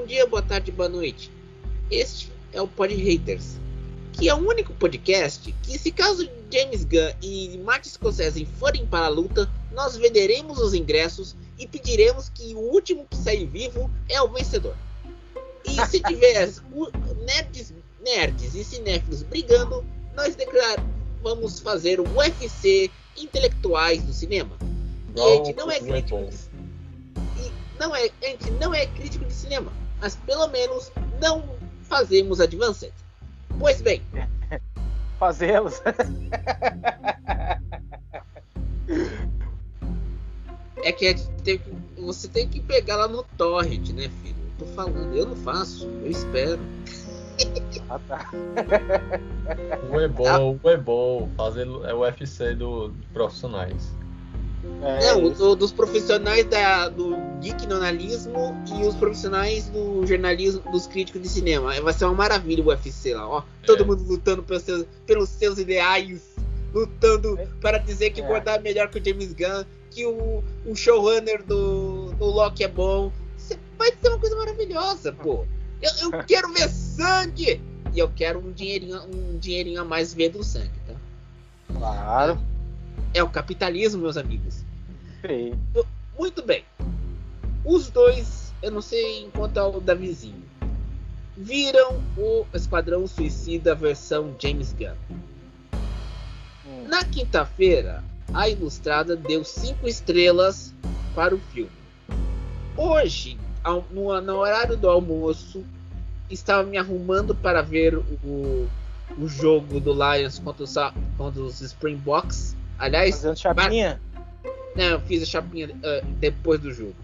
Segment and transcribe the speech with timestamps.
[0.00, 1.30] bom dia, boa tarde, boa noite.
[1.90, 3.58] Este é o Pod Haters,
[4.14, 9.04] que é o único podcast que, se caso James Gunn e Martin Scorsese forem para
[9.04, 14.22] a luta, nós venderemos os ingressos e pediremos que o último que sair vivo é
[14.22, 14.74] o vencedor.
[15.66, 16.50] E se tiver
[17.26, 19.84] nerds, nerds e cinéfilos brigando,
[20.16, 20.34] nós
[21.22, 24.56] vamos fazer o UFC intelectuais do cinema.
[25.14, 26.30] E a gente não é crítico.
[27.36, 30.90] E não é, a gente não é crítico de cinema, mas pelo menos
[31.20, 31.44] não
[31.82, 32.92] fazemos Advanced.
[33.58, 34.02] Pois bem.
[35.18, 35.82] Fazemos.
[40.82, 41.14] é que
[41.98, 44.36] você tem que pegar lá no torrent, né, filho?
[44.58, 46.58] Eu tô falando, eu não faço, eu espero.
[47.88, 48.30] Ah, tá.
[49.90, 51.28] o é bom, o é bom.
[51.36, 53.92] Fazer é o UFC do, do profissionais.
[54.82, 60.86] É, não, do, dos profissionais da, do geek jornalismo e os profissionais do jornalismo dos
[60.86, 61.80] críticos de cinema.
[61.80, 63.42] Vai ser uma maravilha o UFC lá, ó.
[63.64, 63.86] Todo é.
[63.86, 66.36] mundo lutando pelos seus, pelos seus ideais,
[66.74, 67.46] lutando é.
[67.60, 68.26] para dizer que é.
[68.26, 72.68] Gordar é melhor que o James Gunn, que o, o showrunner do, do Loki é
[72.68, 73.10] bom.
[73.78, 75.46] Vai ser uma coisa maravilhosa, pô.
[75.80, 77.60] Eu, eu quero ver sangue!
[77.92, 80.94] E eu quero um dinheirinho, um dinheirinho a mais ver do sangue, tá?
[81.74, 82.38] Claro.
[83.12, 84.64] É o capitalismo, meus amigos.
[85.26, 85.52] Sim.
[86.18, 86.64] Muito bem.
[87.64, 90.42] Os dois, eu não sei enquanto é o Davizinho,
[91.36, 94.94] viram o Esquadrão Suicida versão James Gunn.
[96.66, 96.86] Hum.
[96.88, 100.74] Na quinta-feira, a Ilustrada deu cinco estrelas
[101.14, 101.70] para o filme.
[102.76, 103.38] Hoje,
[103.90, 105.64] no, no horário do almoço,
[106.30, 108.68] estava me arrumando para ver o,
[109.18, 110.74] o jogo do Lions contra os,
[111.16, 112.56] contra os Springboks.
[112.80, 114.00] Aliás, fazendo chapinha?
[114.74, 116.94] Não, eu fiz a chapinha uh, depois do jogo.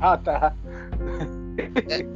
[0.00, 0.54] Ah, tá.
[1.88, 2.06] É,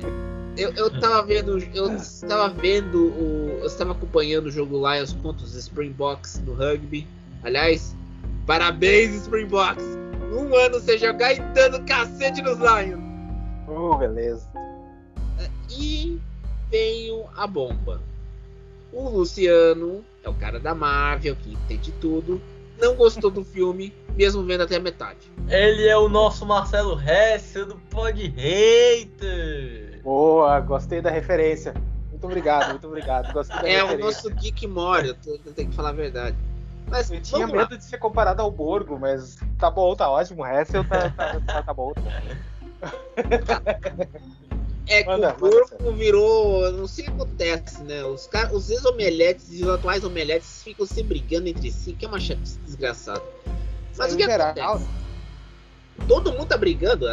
[0.56, 5.44] eu, eu tava vendo, eu estava vendo o, eu estava acompanhando o jogo Lions contra
[5.44, 7.06] os Springboks no rugby.
[7.43, 7.97] Aliás,
[8.47, 9.84] parabéns Springboks.
[10.32, 13.03] Um ano e dando cacete nos Lions.
[13.66, 14.47] Uh, beleza.
[15.71, 16.21] E
[16.71, 18.00] veio a bomba.
[18.93, 22.41] O Luciano é o cara da Marvel, que entende tudo.
[22.78, 25.31] Não gostou do filme, mesmo vendo até a metade.
[25.49, 30.00] Ele é o nosso Marcelo Hessel do Pod Hater.
[30.03, 31.75] Boa, gostei da referência.
[32.11, 33.32] Muito obrigado, muito obrigado.
[33.32, 33.97] Gostei da é referência.
[33.97, 36.37] o nosso Geek Mori, eu, eu tenho que falar a verdade.
[36.88, 37.77] Mas eu tinha medo lá.
[37.77, 40.43] de ser comparado ao Borgo, mas tá bom, tá ótimo.
[40.43, 41.93] O Hessel tá, tá, tá, tá bom.
[41.94, 43.62] Tá
[44.87, 46.70] É que manda, o corpo virou.
[46.72, 48.04] Não sei o que acontece, né?
[48.04, 48.53] Os, car...
[48.53, 52.59] os ex-omeletes e os atuais omeletes ficam se brigando entre si, que é uma chatice
[52.60, 53.22] desgraçada.
[53.97, 54.91] Mas o que geral, acontece?
[56.09, 57.06] Todo mundo tá brigando.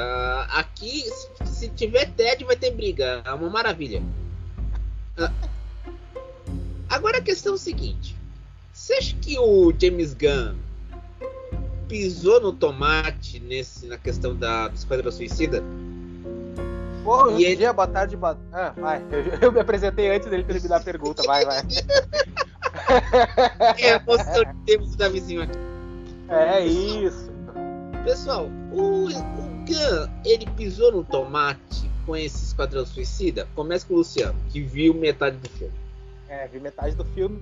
[0.49, 1.03] Aqui,
[1.45, 3.21] se tiver TED, vai ter briga.
[3.23, 4.01] É uma maravilha.
[5.17, 5.31] Ah,
[6.89, 8.15] agora a questão é o seguinte:
[8.73, 10.55] você acha que o James Gunn
[11.87, 15.63] pisou no tomate nesse, na questão da, do Esquadrão Suicida.
[17.37, 17.55] E ele...
[17.55, 18.37] dia, boa tarde, boa...
[18.51, 19.03] Ah, vai.
[19.11, 21.59] Eu, eu, me apresentei antes dele terminar a pergunta, vai, vai.
[23.77, 25.57] é a posição que temos da vizinha aqui.
[26.29, 27.31] É isso.
[28.03, 33.47] Pessoal, o, o Gun, ele pisou no tomate com esse Esquadrão Suicida?
[33.55, 35.73] Começa com o Luciano, que viu metade do filme.
[36.27, 37.41] É, vi metade do filme.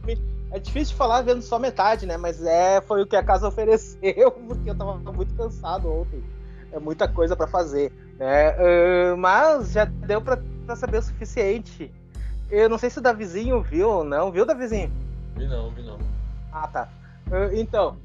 [0.51, 2.15] É difícil de falar vendo só metade, né?
[2.15, 6.23] Mas é, foi o que a casa ofereceu, porque eu tava muito cansado ontem.
[6.71, 8.51] É muita coisa para fazer, né?
[8.51, 10.39] Uh, mas já deu para
[10.75, 11.91] saber o suficiente.
[12.49, 14.31] Eu não sei se o Davizinho viu ou não.
[14.31, 14.91] Viu, Davizinho?
[15.35, 15.97] Vi não, vi não.
[16.51, 16.89] Ah, tá.
[17.27, 17.97] Uh, então,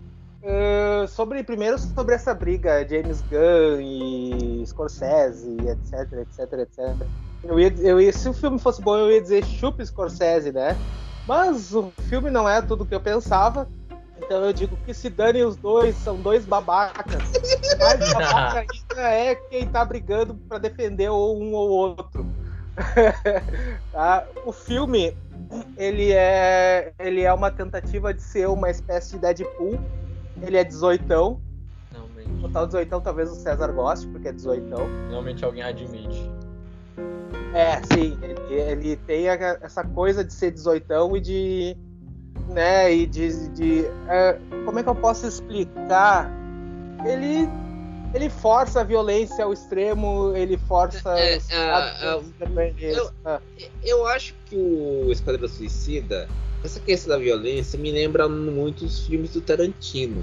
[0.43, 7.07] uh, sobre primeiro sobre essa briga James Gunn e Scorsese, etc, etc, etc.
[7.45, 10.77] Eu ia, eu ia, se o filme fosse bom, eu ia dizer chupa Scorsese, né?
[11.27, 13.69] Mas o filme não é tudo o que eu pensava.
[14.19, 17.23] Então eu digo que se dane os dois, são dois babacas.
[17.79, 18.67] Mais babaca
[18.99, 22.27] é quem tá brigando para defender um ou outro.
[23.93, 24.27] tá?
[24.45, 25.17] O filme,
[25.77, 29.79] ele é, ele é uma tentativa de ser uma espécie de Deadpool.
[30.41, 31.41] Ele é 18.
[32.41, 34.67] Total 18, talvez o César goste, porque é 18.
[34.67, 36.31] Normalmente alguém admite.
[37.55, 38.19] É, sim.
[38.23, 41.77] Ele, ele tem a, essa coisa de ser 18 e de.
[42.49, 43.49] Né, e de.
[43.51, 46.31] de é, como é que eu posso explicar?
[47.05, 47.49] Ele.
[48.15, 51.19] Ele força a violência ao extremo, ele força.
[51.19, 53.41] É, os é, eu, ah.
[53.83, 56.29] eu acho que o Esquadrão Suicida,
[56.63, 60.23] essa questão da violência, me lembra muito os filmes do Tarantino.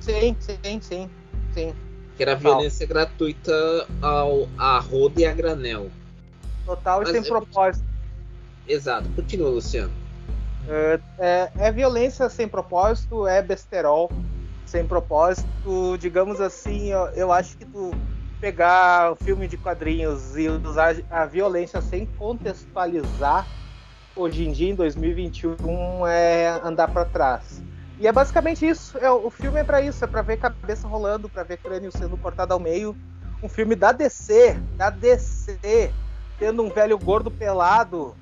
[0.00, 1.10] Sim, sim, sim.
[1.52, 1.74] sim.
[2.16, 3.52] Que era violência gratuita
[4.00, 5.90] ao, a roda e a granel.
[6.64, 7.84] Total Mas e sem propósito.
[8.66, 9.08] Exato.
[9.16, 9.92] Continua, Luciano.
[10.68, 14.10] É, é, é, violência sem propósito, é besterol
[14.68, 15.96] sem propósito.
[15.98, 17.90] Digamos assim, eu, eu acho que tu
[18.40, 23.46] pegar o filme de quadrinhos e usar a violência sem contextualizar
[24.14, 27.62] hoje em dia, em 2021, é andar para trás.
[27.98, 28.96] E é basicamente isso.
[28.98, 32.16] É, o filme é para isso, é para ver cabeça rolando, para ver crânio sendo
[32.16, 32.96] cortado ao meio.
[33.42, 35.92] Um filme da DC, da DC,
[36.38, 38.14] tendo um velho gordo pelado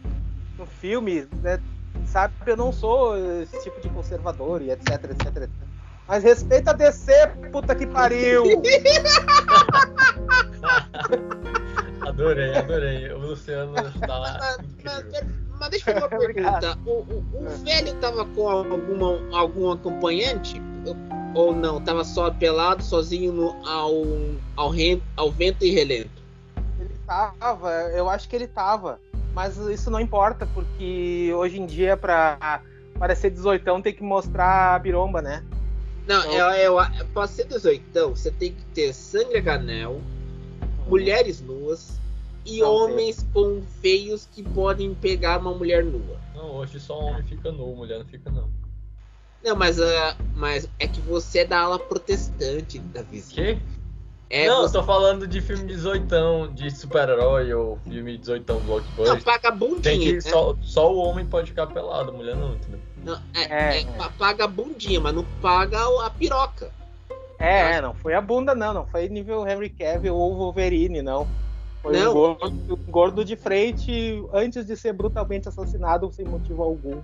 [0.58, 1.60] no filme, né?
[2.06, 2.34] sabe?
[2.46, 5.65] Eu não sou esse tipo de conservador e etc, etc, etc.
[6.08, 7.12] Mas respeita a DC,
[7.50, 8.44] puta que pariu!
[12.06, 13.12] adorei, adorei.
[13.12, 14.56] O Luciano está.
[15.58, 16.78] Mas deixa eu fazer uma pergunta.
[16.86, 20.62] O, o, o velho tava com alguma, algum acompanhante?
[21.34, 21.80] Ou não?
[21.80, 23.92] Tava só pelado, sozinho no, ao,
[24.56, 26.22] ao, rento, ao vento e relento?
[26.78, 29.00] Ele tava, eu acho que ele tava.
[29.34, 32.62] Mas isso não importa, porque hoje em dia, pra
[32.98, 35.42] parecer 18 tem que mostrar a biromba, né?
[36.06, 36.52] Não, então...
[36.54, 40.00] eu, eu, pra ser 18 você tem que ter sangue a canel,
[40.86, 41.98] mulheres nuas,
[42.44, 46.16] e não, homens com feios que podem pegar uma mulher nua.
[46.34, 48.48] Não, hoje só homem fica nu, mulher não fica não.
[49.44, 53.34] Não, mas, uh, mas é que você é da ala protestante da visão.
[53.34, 53.58] Quê?
[54.28, 54.76] É, não, você...
[54.76, 59.14] eu tô falando de filme 18 de super-herói ou filme 18 blockbuster.
[59.14, 59.82] Não, paga bundinha.
[59.82, 60.20] Tem que, né?
[60.20, 62.80] só, só o homem pode ficar pelado, mulher não, entendeu?
[63.06, 63.86] Não, é, é, é,
[64.18, 66.72] paga a bundinha, mas não paga a piroca.
[67.38, 71.28] É, não foi a bunda não, não foi nível Henry Cavill ou Wolverine, não.
[71.82, 72.10] Foi não.
[72.10, 77.00] Um, gordo, um gordo de frente antes de ser brutalmente assassinado sem motivo algum.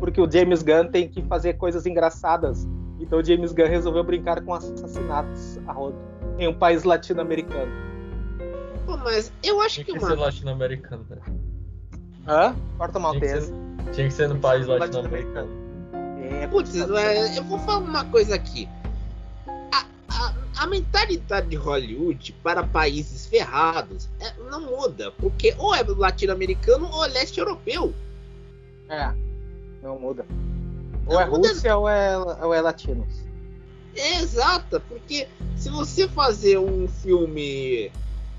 [0.00, 2.66] Porque o James Gunn tem que fazer coisas engraçadas.
[2.98, 5.98] Então o James Gunn resolveu brincar com assassinatos a rodo
[6.38, 7.70] em um país latino-americano.
[8.86, 11.18] Pô, mas eu acho Tinha que, que ser latino-americano, né?
[12.26, 12.56] Hã?
[12.78, 13.63] Porta Maltese.
[13.92, 15.48] Tinha que ser, no país latino-americano.
[16.40, 18.68] É, Putz, eu vou falar uma coisa aqui
[20.56, 27.04] a mentalidade de Hollywood para países ferrados é, não muda, porque ou é latino-americano ou
[27.04, 27.92] é leste europeu.
[28.88, 29.12] É,
[29.82, 30.24] não muda.
[31.06, 31.48] Ou não é muda...
[31.48, 33.08] Rússia ou é, ou é latinos.
[33.96, 37.90] É, exata, porque se você fazer um filme,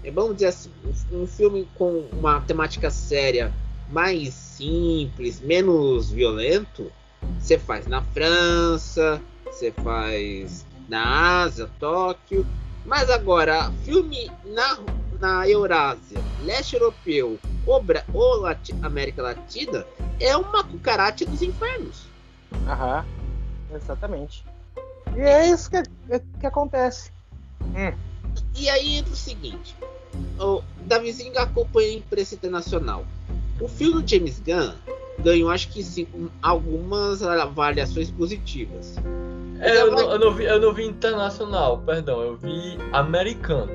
[0.03, 0.71] é, vamos dizer assim,
[1.11, 3.53] um filme com uma temática séria,
[3.89, 6.91] mais simples, menos violento,
[7.39, 12.45] você faz na França, você faz na Ásia, Tóquio.
[12.85, 14.79] Mas agora, filme na,
[15.19, 19.85] na Eurásia, leste europeu ou, ou Lati América Latina
[20.19, 22.05] é uma cucaracha dos infernos.
[22.67, 23.05] Aham,
[23.73, 24.45] exatamente.
[25.15, 27.11] E é isso que, é, que acontece.
[27.61, 27.93] Hum.
[28.55, 29.75] E aí entra o seguinte:
[30.39, 33.05] o Davizinho acompanha a imprensa internacional.
[33.59, 34.73] O filme do James Gunn
[35.19, 36.07] ganhou, acho que sim,
[36.41, 38.95] algumas avaliações positivas.
[39.59, 43.71] É, eu, não, eu, não vi, eu não vi internacional, perdão, eu vi americano.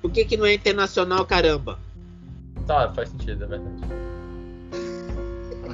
[0.00, 1.78] Por que, que não é internacional, caramba?
[2.66, 3.80] Tá, faz sentido, é verdade.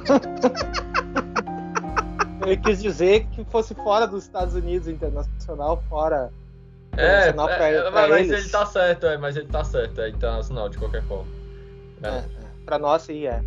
[2.45, 6.31] Ele quis dizer que fosse fora dos Estados Unidos, internacional, fora.
[6.95, 8.41] É, internacional pra, é, pra mas eles.
[8.43, 11.27] ele tá certo, é, mas ele tá certo, é internacional de qualquer forma.
[12.01, 12.07] É.
[12.07, 12.25] É,
[12.67, 13.41] pra nós sim é.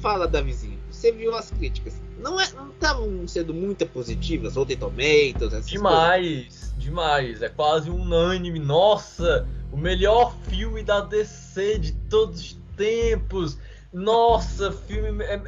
[0.00, 5.52] Fala, Davizinho, você viu as críticas não é, não estavam sendo muito positivas, Rotten Tomatoes,
[5.52, 6.74] essas Demais, coisas.
[6.78, 7.42] demais.
[7.42, 8.58] É quase unânime.
[8.58, 13.58] Nossa, o melhor filme da DC de todos os tempos.
[13.92, 15.40] Nossa, filme é,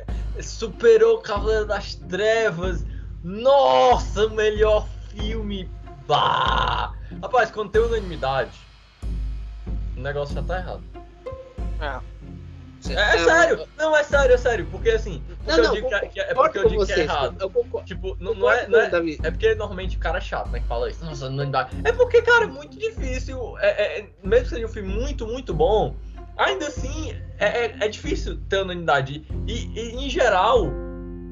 [0.42, 2.84] superou Cavaleiro das Trevas.
[3.24, 5.68] Nossa, melhor filme.
[6.06, 6.94] Bah!
[7.22, 8.52] Rapaz, quando tem unanimidade,
[9.96, 10.82] o negócio já tá errado.
[11.80, 12.16] É.
[12.88, 15.88] É, é, sério, não, é sério, é sério, porque assim, porque não, não, eu digo
[15.88, 17.36] que, que, é porque eu digo que é errado.
[17.40, 20.60] Eu tipo, não, não, é, não é, é porque normalmente o cara é chato, né,
[20.60, 21.68] que fala isso, nossa, não dá.
[21.84, 25.52] É porque, cara, é muito difícil, é, é, mesmo que seja um filme muito, muito
[25.52, 25.96] bom,
[26.36, 29.26] ainda assim, é, é, é difícil ter unanimidade.
[29.46, 30.70] E, e, em geral,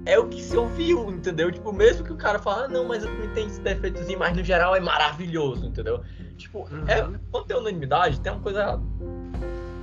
[0.07, 1.53] é o que se ouviu, entendeu?
[1.53, 4.37] Tipo, mesmo que o cara fale, ah, não, mas o filme tem esse defeitozinho, mas
[4.37, 6.03] no geral é maravilhoso, entendeu?
[6.37, 6.85] Tipo, uhum.
[6.89, 8.83] é, quando tem unanimidade, tem uma coisa errada.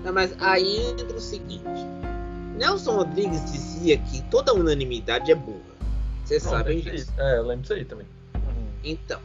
[0.04, 1.64] Não, mas aí entra o seguinte:
[2.58, 5.72] Nelson Rodrigues dizia que toda unanimidade é burra.
[6.26, 7.12] Vocês sabem disso.
[7.18, 8.08] É, eu lembro disso aí também.
[8.84, 9.20] Então,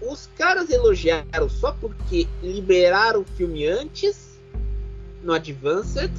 [0.00, 4.38] os caras elogiaram só porque liberaram o filme antes
[5.22, 6.12] no Advanced.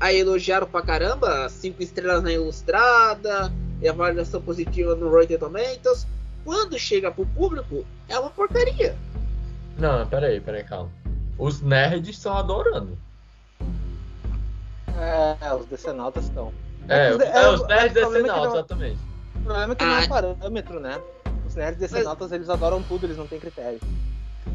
[0.00, 6.06] Aí elogiaram pra caramba, cinco estrelas na Ilustrada, e avaliação positiva no Rotten Tomatoes.
[6.44, 8.96] Quando chega pro público, é uma porcaria.
[9.76, 10.90] Não, peraí, peraí, calma.
[11.38, 12.98] Os nerds estão adorando.
[14.98, 16.52] É, os decenautas estão.
[16.88, 18.98] É, os, é, os é, nerds é decenautas, não- exatamente.
[19.36, 20.04] O problema é que não é Ah.
[20.04, 21.00] um parâmetro, né?
[21.46, 23.80] Os nerds decenautas, eles adoram tudo, eles não têm critério.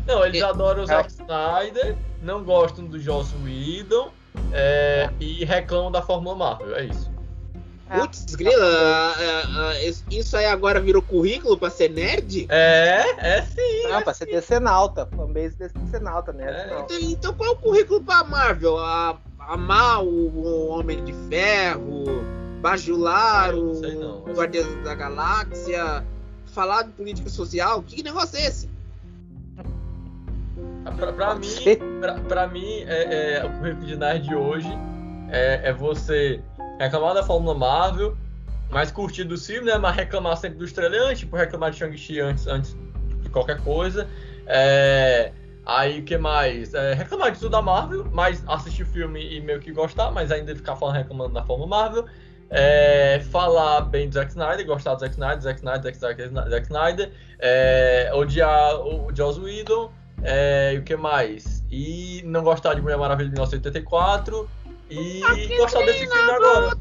[0.06, 0.46] Não, eles É.
[0.46, 0.88] adoram o É.
[0.88, 4.12] Zack Snyder, não gostam do Joss Whedon
[4.52, 7.10] é, e reclamam da Fórmula Marvel, é isso.
[7.94, 8.00] É.
[8.00, 12.48] Putz, grila, ah, ah, ah, isso- aí agora virou currículo pra ser nerd?
[12.50, 13.04] É,
[13.38, 13.84] é sim.
[13.88, 16.46] Não, é pra ser decenalta, fanbase decenalta, né?
[16.50, 16.80] É.
[16.80, 18.78] Então, então qual é o currículo pra Marvel?
[18.80, 22.04] A- amar o, o Homem de Ferro,
[22.62, 26.04] bajular não o mas- Guardiões da Galáxia,
[26.48, 27.84] falar de política social?
[27.84, 28.70] Que negócio é esse?
[30.98, 31.48] Pra, pra mim,
[32.00, 34.70] pra, pra mim é, é, o currículo de nerd de hoje
[35.30, 36.42] é, é você
[36.84, 38.16] reclamar da Fórmula Marvel,
[38.70, 39.78] mas curtir do filme, né?
[39.78, 42.76] Mas reclamar sempre do estreante, tipo reclamar de Shang-Chi antes, antes
[43.22, 44.08] de qualquer coisa.
[44.46, 45.32] É,
[45.66, 46.74] aí o que mais?
[46.74, 50.32] É, reclamar de tudo da Marvel, mas assistir o filme e meio que gostar, mas
[50.32, 52.06] ainda ficar falando reclamando da Fórmula Marvel.
[52.50, 56.66] É, falar bem do Zack Snyder, gostar do Zack Snyder, Zack Snyder, Zack Snyder, Zack
[56.68, 61.64] Snyder, é, odiar o Joss Whedon, é, e o que mais?
[61.72, 64.48] E não gostar de Mulher Maravilha de 1984
[64.94, 66.72] e gostar desse filme agora.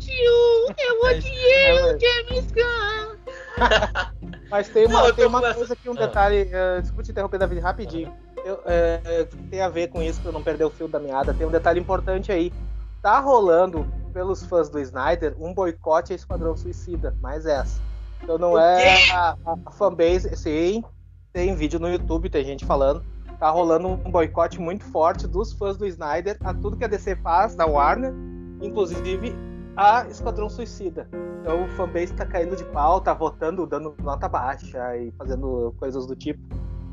[0.78, 1.18] Eu É.
[1.18, 3.16] É, mas- James Gunn.
[4.50, 6.06] Mas tem Não, uma, tô tem uma coisa aqui, um Ah.
[6.06, 6.48] detalhe.
[6.52, 8.12] eh, desculpa te interromper, David, rapidinho.
[8.44, 11.32] Eu, eh, tem a ver com isso, pra eu não perder o fio da meada.
[11.32, 12.52] Tem um detalhe importante aí.
[13.00, 17.16] Tá rolando, pelos fãs do Snyder, um boicote a Esquadrão Suicida.
[17.22, 17.80] Mais essa.
[18.22, 20.36] Então não O é a, a- a fanbase.
[20.36, 20.84] Sim,
[21.32, 23.02] tem vídeo no YouTube, tem gente falando.
[23.42, 27.16] Tá rolando um boicote muito forte dos fãs do Snyder a tudo que a DC
[27.16, 28.14] faz, da Warner,
[28.60, 29.34] inclusive
[29.76, 31.08] a Esquadrão Suicida.
[31.40, 36.06] Então o fanbase tá caindo de pau, tá votando, dando nota baixa e fazendo coisas
[36.06, 36.40] do tipo.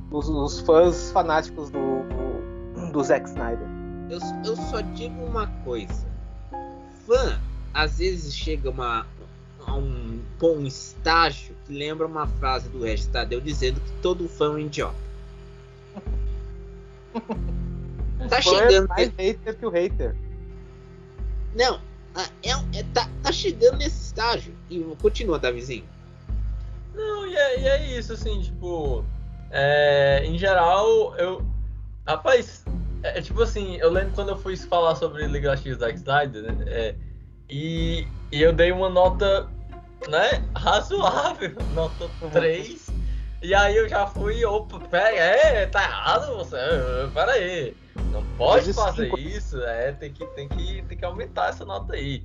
[0.10, 2.02] Os, os fãs fanáticos do,
[2.92, 3.68] do, Zack Snyder.
[4.10, 6.08] Eu, eu só digo uma coisa.
[7.06, 7.40] Fã,
[7.76, 9.06] às vezes chega uma,
[9.68, 14.46] a um, um estágio que lembra uma frase do Regis Tadeu dizendo que todo fã
[14.46, 15.09] é um idiota.
[18.30, 18.88] Tá é chegando.
[18.90, 20.16] mais hater que o hater.
[21.56, 21.80] Não,
[22.16, 24.54] é, é- tá, tá chegando nesse estágio.
[24.70, 25.86] E continua, Davizinho.
[26.94, 29.04] Não, e é, e é isso, assim, tipo.
[29.52, 31.46] é, em geral, eu.
[32.06, 32.64] Rapaz,
[33.04, 36.44] é, é tipo assim, eu lembro quando eu fui falar sobre Liga X Zack Snyder,
[36.44, 36.66] né?
[36.68, 36.96] é,
[37.50, 39.48] e, e eu dei uma nota,
[40.08, 42.89] né, razoável, nota 3.
[43.42, 46.58] E aí eu já fui, opa, pera, é, tá errado você,
[47.14, 47.76] pera aí.
[48.12, 52.24] Não pode fazer isso, é, tem que, tem que, tem que aumentar essa nota aí.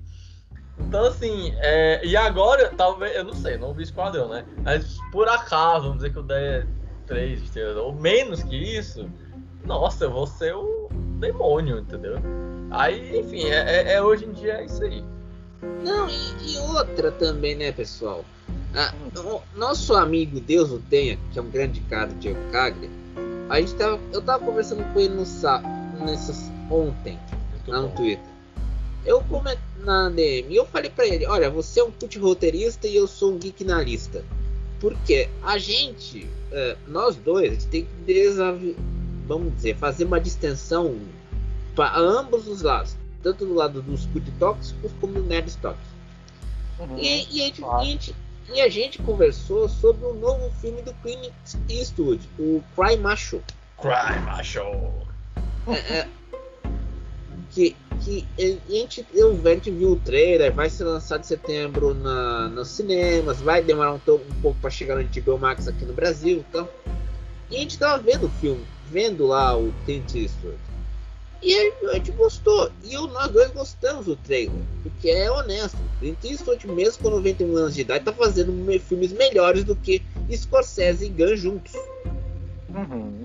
[0.79, 4.45] Então, assim, é, e agora, talvez, eu não sei, não vi Esquadrão, né?
[4.65, 6.67] Mas por acaso, vamos dizer que eu der
[7.07, 9.09] 3 estrelas, ou menos que isso,
[9.65, 10.89] nossa, eu vou ser o
[11.21, 12.17] demônio, entendeu?
[12.71, 15.05] Aí, enfim, é, é- é hoje em dia é isso aí.
[15.85, 18.25] Não, e, e outra também, né, pessoal?
[18.75, 22.91] Ah, o nosso amigo Deus o tenha, que é um grande cara, Diego Cagre,
[23.49, 25.61] a gente tava, eu tava conversando com ele no sá,
[26.01, 27.19] nessas, ontem,
[27.53, 27.95] Muito lá no bom.
[27.95, 28.25] Twitter.
[29.07, 32.89] Eu comentei na DM e eu falei pra ele, olha, você é um put roteirista
[32.89, 34.25] e eu sou um geek na lista.
[34.81, 38.77] Porque a gente, é, nós dois, a gente tem que desavi-
[39.27, 40.99] vamos dizer, fazer uma distensão
[41.77, 42.97] para ambos os lados.
[43.23, 45.89] Tanto do lado dos put tóxicos como nerds tóxicos.
[46.81, 46.99] Uhum.
[46.99, 47.79] E, e a gente, Claro.
[47.79, 48.15] e a gente-
[48.53, 51.33] e a gente conversou sobre o novo filme do Clint
[51.69, 53.43] Eastwood, o Cry Macho.
[53.81, 54.61] Cry, macho!
[55.67, 56.09] É, é,
[57.51, 61.95] que, que a gente, eu, a gente viu o trailer, vai ser lançado em setembro
[61.95, 65.93] na, nos cinemas, vai demorar um, um pouco para chegar no HBO Max aqui no
[65.93, 66.69] Brasil então.
[67.51, 70.59] E a gente tava vendo o filme, vendo lá o Clint Eastwood.
[71.43, 72.71] E a, gente gostou.
[72.83, 74.57] E eu, nós dois gostamos do trailer.
[74.83, 75.77] Porque é honesto.
[75.99, 80.03] Clint Eastwood, mesmo com 91 anos de idade, tá fazendo me- filmes melhores do que
[80.33, 81.75] Scorsese e Gunn juntos.
[82.75, 83.25] Uhum.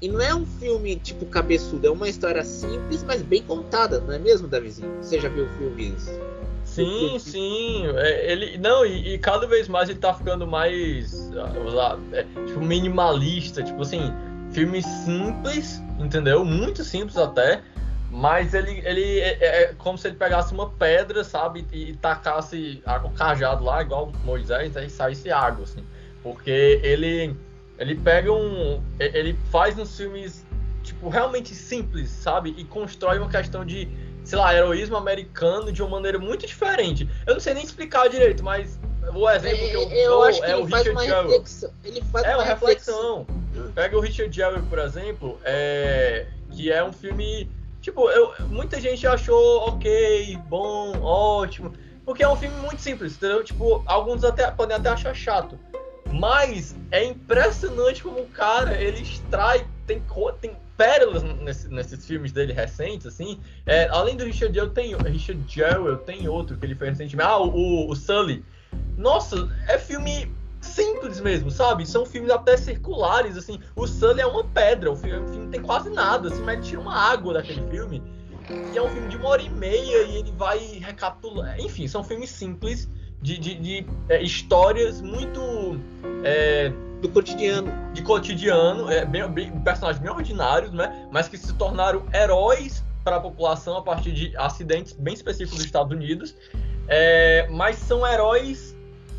[0.00, 4.12] E não é um filme tipo cabeçudo, é uma história simples, mas bem contada, não
[4.12, 5.02] é mesmo, Davizinho?
[5.02, 6.06] Você já viu filmes?
[6.64, 7.86] Sim, sim.
[7.96, 12.24] é, ele, não, e, e cada vez mais ele tá ficando mais ah, usar- é,
[12.46, 14.12] tipo, minimalista, tipo assim,
[14.56, 16.42] filme simples, entendeu?
[16.42, 17.60] Muito simples até.
[18.10, 21.96] Mas ele, ele é, é- é como se ele pegasse uma pedra, sabe, e, e
[21.96, 25.84] tacasse o cajado lá, igual Moisés, aí saísse água, assim.
[26.22, 27.36] Porque ele,
[27.78, 28.82] ele pega um.
[28.98, 30.46] Ele faz uns filmes,
[30.82, 32.54] tipo, realmente simples, sabe?
[32.56, 33.86] E constrói uma questão de,
[34.24, 37.06] sei lá, heroísmo americano de uma maneira muito diferente.
[37.26, 38.80] Eu não sei nem explicar direito, mas
[39.14, 41.70] o exemplo que eu, É, eu dou acho que é o faz Richard uma reflexão.
[41.84, 43.26] Ele faz É uma uma reflexão.
[43.28, 43.72] reflexão.
[43.74, 46.26] Pega o Richard Jewell, por exemplo, é...
[46.52, 47.50] que é um filme.
[47.80, 48.32] Tipo, eu...
[48.48, 51.72] muita gente achou ok, bom, ótimo.
[52.04, 53.42] Porque é um filme muito simples, entendeu?
[53.42, 55.58] Tipo, alguns até podem até achar chato.
[56.12, 60.00] Mas é impressionante como o cara ele extrai, tem,
[60.40, 63.40] tem pérolas nesse, nesses filmes dele recentes, assim.
[63.64, 67.28] É, além do Richard Jewell, tem Richard Jewell, tem outro que ele fez recentemente.
[67.28, 68.44] Ah, o, o Sully.
[68.96, 71.86] Nossa, é filme simples mesmo, sabe?
[71.86, 73.60] São filmes até circulares, assim.
[73.74, 76.66] O Sully é uma pedra, o filme, o filme tem quase nada, assim, mas ele
[76.66, 78.02] tira uma água daquele filme.
[78.72, 81.58] E é um filme de uma hora e meia e ele vai recapitular.
[81.60, 82.88] Enfim, são filmes simples
[83.20, 85.80] de, de, de é, histórias muito.
[86.24, 87.70] É, do cotidiano.
[87.92, 91.08] De cotidiano, é, bem, bem, personagens bem ordinários, né?
[91.10, 95.66] Mas que se tornaram heróis para a população a partir de acidentes bem específicos dos
[95.66, 96.34] Estados Unidos.
[96.88, 98.75] É, mas são heróis,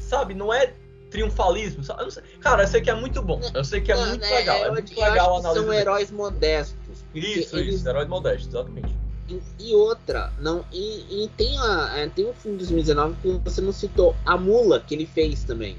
[0.08, 0.34] sabe?
[0.34, 0.74] Não é
[1.12, 1.84] triunfalismo.
[1.84, 2.12] Sabe?
[2.40, 3.40] Cara, eu sei que é muito bom.
[3.54, 4.66] Eu sei que é não, muito é, legal.
[4.66, 5.66] É, muito legal a análise.
[5.66, 7.06] São heróis modestos.
[7.14, 7.76] Isso, eles...
[7.76, 8.96] isso, heróis modestos, exatamente.
[9.30, 13.50] E, e, outra, não, e, e tem, a, é, tem um filme de 2019 que
[13.50, 15.78] você não citou, A Mula, que ele fez também.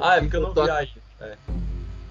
[0.00, 0.90] Ah, é porque eu não vi aí.
[1.20, 1.36] É.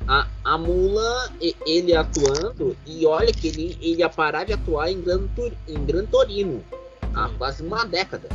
[0.08, 1.30] A, a Mula,
[1.66, 5.28] ele atuando, e olha que ele, ele ia parar de atuar em Gran,
[5.68, 6.64] em Gran Torino
[7.18, 8.30] há quase uma década.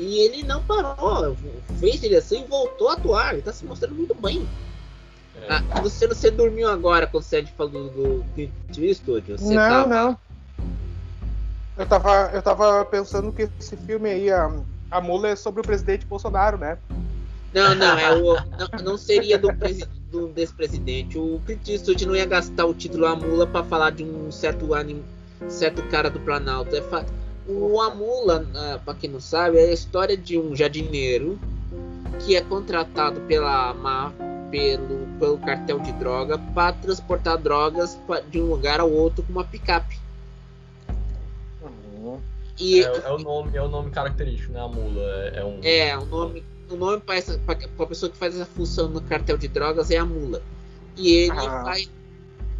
[0.00, 1.36] E ele não parou,
[1.78, 4.48] fez direção e voltou a atuar, ele tá se mostrando muito bem.
[5.42, 5.46] É.
[5.52, 9.32] Ah, você, você dormiu agora quando você falou do Clint Eastwood?
[9.32, 9.86] Você não, tava...
[9.86, 10.18] não.
[11.76, 14.50] Eu tava, eu tava pensando que esse filme aí, a,
[14.90, 16.78] a mula é sobre o presidente Bolsonaro, né?
[17.52, 19.48] Não, não, é o, não, não seria do,
[20.10, 21.18] do desse presidente.
[21.18, 24.72] O Clint Eastwood não ia gastar o título A Mula para falar de um certo
[24.72, 25.02] anim,
[25.48, 26.74] certo cara do Planalto.
[26.74, 27.04] É fa...
[27.46, 31.38] O Amula, uh, para quem não sabe, é a história de um jardineiro
[32.20, 33.74] que é contratado pela
[34.50, 37.98] pelo, pelo cartel de droga para transportar drogas
[38.30, 39.98] de um lugar ao outro com uma picape.
[42.60, 44.60] E, é, é, o nome, é o nome característico, né?
[44.60, 45.00] A mula.
[45.00, 45.60] É, é um...
[45.62, 46.44] é o nome.
[46.68, 50.04] O nome para a pessoa que faz essa função no cartel de drogas é a
[50.04, 50.42] mula.
[50.96, 51.64] E ele ah.
[51.64, 51.90] faz.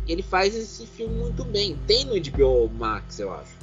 [0.08, 1.78] Ele faz esse filme muito bem.
[1.86, 3.59] Tem no HBO Max, eu acho.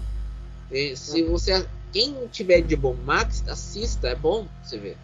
[0.96, 1.68] Se você.
[1.94, 4.98] Quem tiver HBO Max, assista, é bom você ver.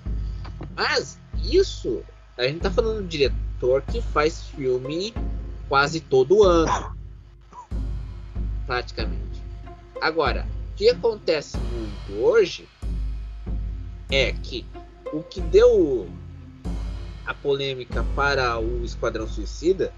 [0.75, 2.03] Mas isso.
[2.37, 5.13] A gente tá falando do diretor que faz filme
[5.69, 6.95] quase todo ano.
[8.65, 9.41] Praticamente.
[10.01, 12.67] Agora, o que acontece muito hoje
[14.11, 14.65] é que
[15.11, 16.09] o que deu
[17.25, 19.93] a polêmica para o Esquadrão Suicida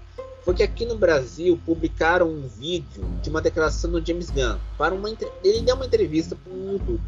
[0.46, 4.94] foi que aqui no Brasil publicaram um vídeo de uma declaração do James Gunn para
[4.94, 5.10] uma
[5.42, 7.02] ele deu uma entrevista para o YouTube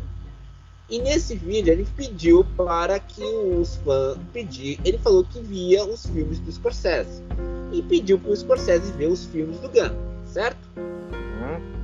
[0.91, 6.05] e nesse vídeo ele pediu para que os fãs pedir ele falou que via os
[6.05, 7.23] filmes do Scorsese
[7.73, 9.95] e pediu para o Scorsese ver os filmes do Gunn
[10.27, 11.79] certo uhum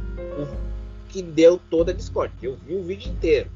[1.15, 2.35] que deu toda a Discord.
[2.43, 3.49] Eu vi o vídeo inteiro.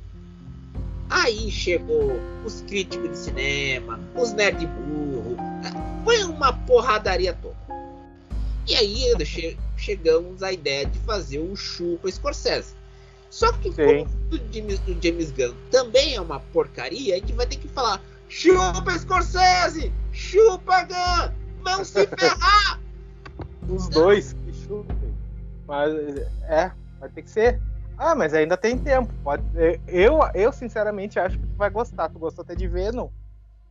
[1.11, 2.13] Aí chegou
[2.45, 5.37] os críticos de cinema, os nerd burro.
[6.05, 7.57] Foi uma porradaria toda.
[8.69, 12.77] E aí che chegamos à ideia de fazer o Chupa Scorsese.
[13.31, 17.47] Só que como o James, o James Gunn também é uma porcaria, a gente vai
[17.47, 19.93] ter que falar Chupa Scorsese!
[20.13, 21.33] Chupa Gunn!
[21.65, 22.81] Vão se ferrar!
[23.69, 25.15] Os dois que chupem.
[25.67, 25.93] Mas
[26.45, 27.61] é, Vai ter que ser.
[27.97, 29.13] Ah, mas ainda tem tempo.
[29.23, 29.43] Pode...
[29.87, 32.09] Eu, eu sinceramente acho que tu vai gostar.
[32.09, 33.09] Tu gostou até de Venom?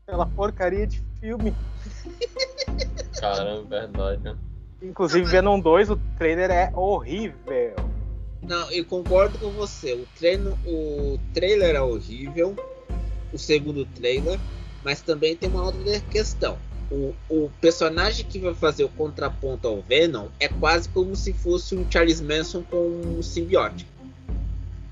[0.05, 1.55] Pela porcaria de filme.
[3.19, 4.38] Caramba, verdade.
[4.81, 7.75] Inclusive, Venom 2, o trailer é horrível.
[8.41, 9.93] Não, eu concordo com você.
[9.93, 12.55] O, treino, o trailer é horrível.
[13.33, 14.39] O segundo trailer.
[14.83, 16.57] Mas também tem uma outra questão
[16.89, 21.75] o, o personagem que vai fazer o contraponto ao Venom é quase como se fosse
[21.75, 23.89] um Charles Manson com um simbiótico.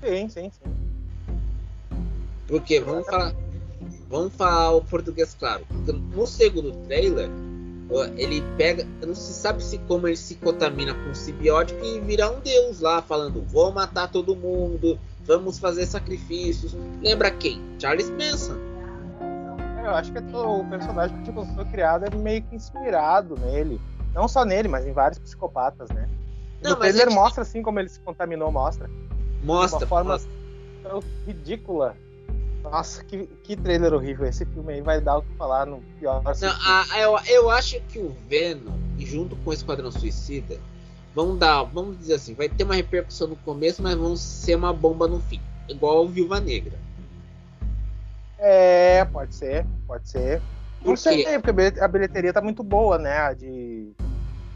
[0.04, 0.70] Sim, sim, sim.
[2.46, 3.34] Porque vamos falar,
[4.08, 5.66] vamos falar o português claro.
[6.14, 7.28] No segundo trailer,
[8.16, 12.30] ele pega, não se sabe se como ele se contamina com o simbiótico e vira
[12.30, 16.76] um deus lá falando, vou matar todo mundo, vamos fazer sacrifícios.
[17.02, 17.60] Lembra quem?
[17.78, 18.76] Charles Manson
[19.86, 23.80] eu acho que é o personagem que tipo, foi criado é meio que inspirado nele.
[24.12, 26.08] Não só nele, mas em vários psicopatas, né?
[26.62, 27.14] Não, o trailer gente...
[27.14, 28.90] mostra assim como ele se contaminou, mostra.
[29.42, 29.78] Mostra.
[29.78, 30.30] De uma forma mostra.
[30.82, 31.96] tão ridícula.
[32.70, 34.26] Nossa, que, que trailer horrível.
[34.26, 37.80] Esse filme aí vai dar o que falar no pior Não, a, eu, eu acho
[37.82, 40.58] que o Venom, junto com o Esquadrão Suicida,
[41.14, 44.72] vão dar, vamos dizer assim, vai ter uma repercussão no começo, mas vão ser uma
[44.72, 45.40] bomba no fim.
[45.68, 46.78] Igual o Viúva Negra.
[48.38, 50.42] É, pode ser, pode ser.
[50.84, 53.18] Não sei, porque a bilheteria tá muito boa, né?
[53.18, 53.90] A de.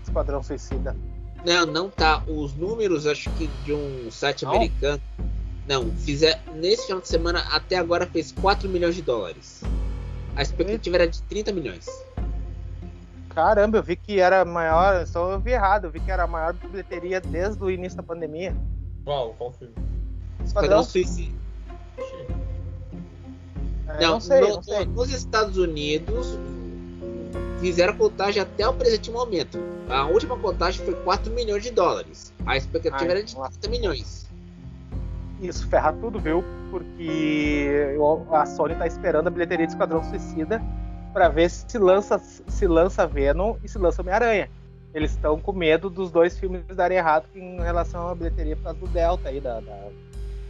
[0.02, 0.96] Esquadrão Suicida.
[1.44, 2.22] Não, não tá.
[2.26, 4.52] Os números, acho que de um site Não?
[4.52, 5.00] americano.
[5.70, 9.62] Não, fizer, nesse final de semana até agora fez 4 milhões de dólares.
[10.34, 11.86] A expectativa era de 30 milhões.
[13.28, 16.26] Caramba, eu vi que era maior, só eu vi errado, eu vi que era a
[16.26, 18.52] maior bilheteria desde o início da pandemia.
[19.04, 19.32] Qual?
[19.34, 19.72] Qual filme?
[20.44, 21.38] Esquadrão Suicida.
[23.86, 24.84] É, Não, não, sei, no- não sei.
[24.86, 26.36] no- nos Estados Unidos
[27.60, 29.56] fizeram contagem até o presente momento.
[29.88, 32.32] A última contagem foi 4 milhões de dólares.
[32.44, 33.52] A expectativa Ai, era de nossa.
[33.60, 34.28] 30 milhões.
[35.40, 36.44] Isso ferra tudo, viu?
[36.70, 37.96] Porque
[38.32, 40.60] a Sony tá esperando a bilheteria de Esquadrão Suicida
[41.12, 44.48] pra ver se lança, se lança Venom e se lança Homem-Aranha.
[44.92, 48.78] Eles estão com medo dos dois filmes darem errado em relação à bilheteria por causa
[48.78, 49.88] do Delta aí, da, da,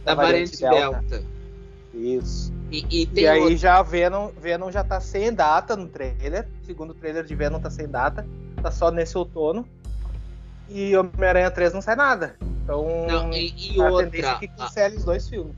[0.03, 1.23] Da variante Delta.
[1.93, 2.51] Isso.
[2.71, 6.47] E, e E aí outro- já Venom, Venom já tá sem data no trailer.
[6.63, 8.25] Segundo o trailer de Venom tá sem data.
[8.61, 9.65] Tá só nesse outono.
[10.69, 12.35] E Homem-Aranha 3 não sai nada.
[12.71, 15.55] Então Não, e, e a tendência é outra, que cancele os dois filmes.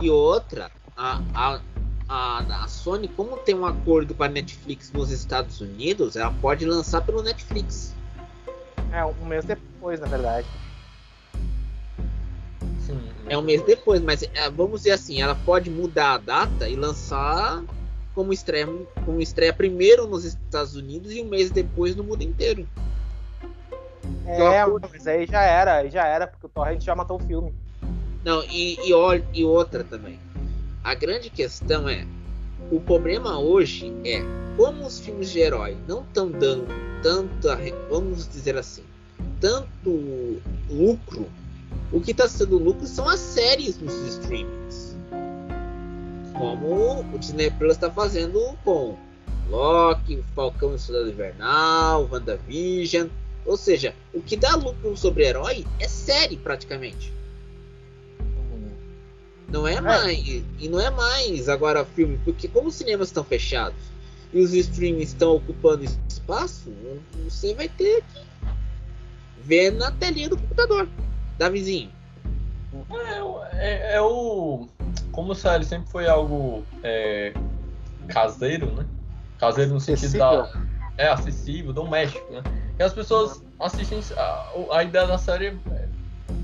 [0.00, 1.60] e outra, a, a,
[2.08, 6.64] a, a Sony, como tem um acordo com a Netflix nos Estados Unidos, ela pode
[6.64, 7.94] lançar pelo Netflix.
[8.90, 10.46] É, um mês depois, na verdade.
[12.80, 13.00] Sim.
[13.28, 16.76] É um mês depois, mas é, vamos dizer assim, ela pode mudar a data e
[16.76, 17.62] lançar
[18.14, 18.66] como estreia,
[19.04, 22.66] como estreia primeiro nos Estados Unidos e um mês depois no mundo inteiro.
[24.26, 27.52] É, mas aí já era, aí já era, porque o Torrent já matou o filme.
[28.24, 28.90] Não, e, e,
[29.34, 30.18] e outra também.
[30.84, 32.06] A grande questão é,
[32.70, 34.22] o problema hoje é
[34.56, 36.66] como os filmes de herói não estão dando
[37.02, 38.84] tanta, re- vamos dizer assim,
[39.40, 41.26] tanto lucro.
[41.92, 44.96] O que está sendo lucro são as séries nos streamings.
[46.32, 48.96] Como o Disney Plus está fazendo com
[49.50, 53.08] Loki, Falcão e Soldado Invernal, WandaVision.
[53.44, 57.12] Ou seja, o que dá lucro sobre herói é série praticamente.
[59.48, 60.18] Não é mais.
[60.58, 63.92] E não é mais agora filme, porque como os cinemas estão fechados
[64.32, 66.72] e os streamings estão ocupando espaço,
[67.24, 68.20] você vai ter que
[69.44, 70.88] ver na telinha do computador.
[71.36, 71.90] Davizinho.
[72.90, 74.66] É, é, é o.
[75.10, 77.34] Como série sempre foi algo é,
[78.08, 78.86] caseiro, né?
[79.38, 80.50] Caseiro no sentido da.
[80.96, 82.42] É acessível, doméstico, né?
[82.78, 84.00] E as pessoas assistem.
[84.16, 85.88] A, a ideia da série é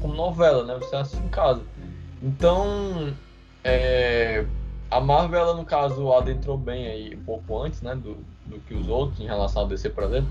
[0.00, 0.74] como novela, né?
[0.76, 1.62] Você assiste em casa.
[2.22, 3.14] Então.
[3.64, 4.44] é,
[4.90, 7.94] a Marvel, ela, no caso, adentrou bem aí um pouco antes, né?
[7.94, 10.30] Do, do que os outros, em relação ao DC, por exemplo.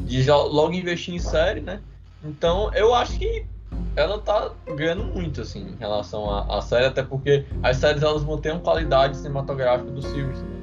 [0.00, 1.80] De já logo investir em série, né?
[2.22, 3.46] Então, eu acho que
[3.94, 8.24] ela tá ganhando muito, assim, em relação à, à série, até porque as séries elas
[8.24, 10.53] mantêm a qualidade cinematográfica dos filmes né?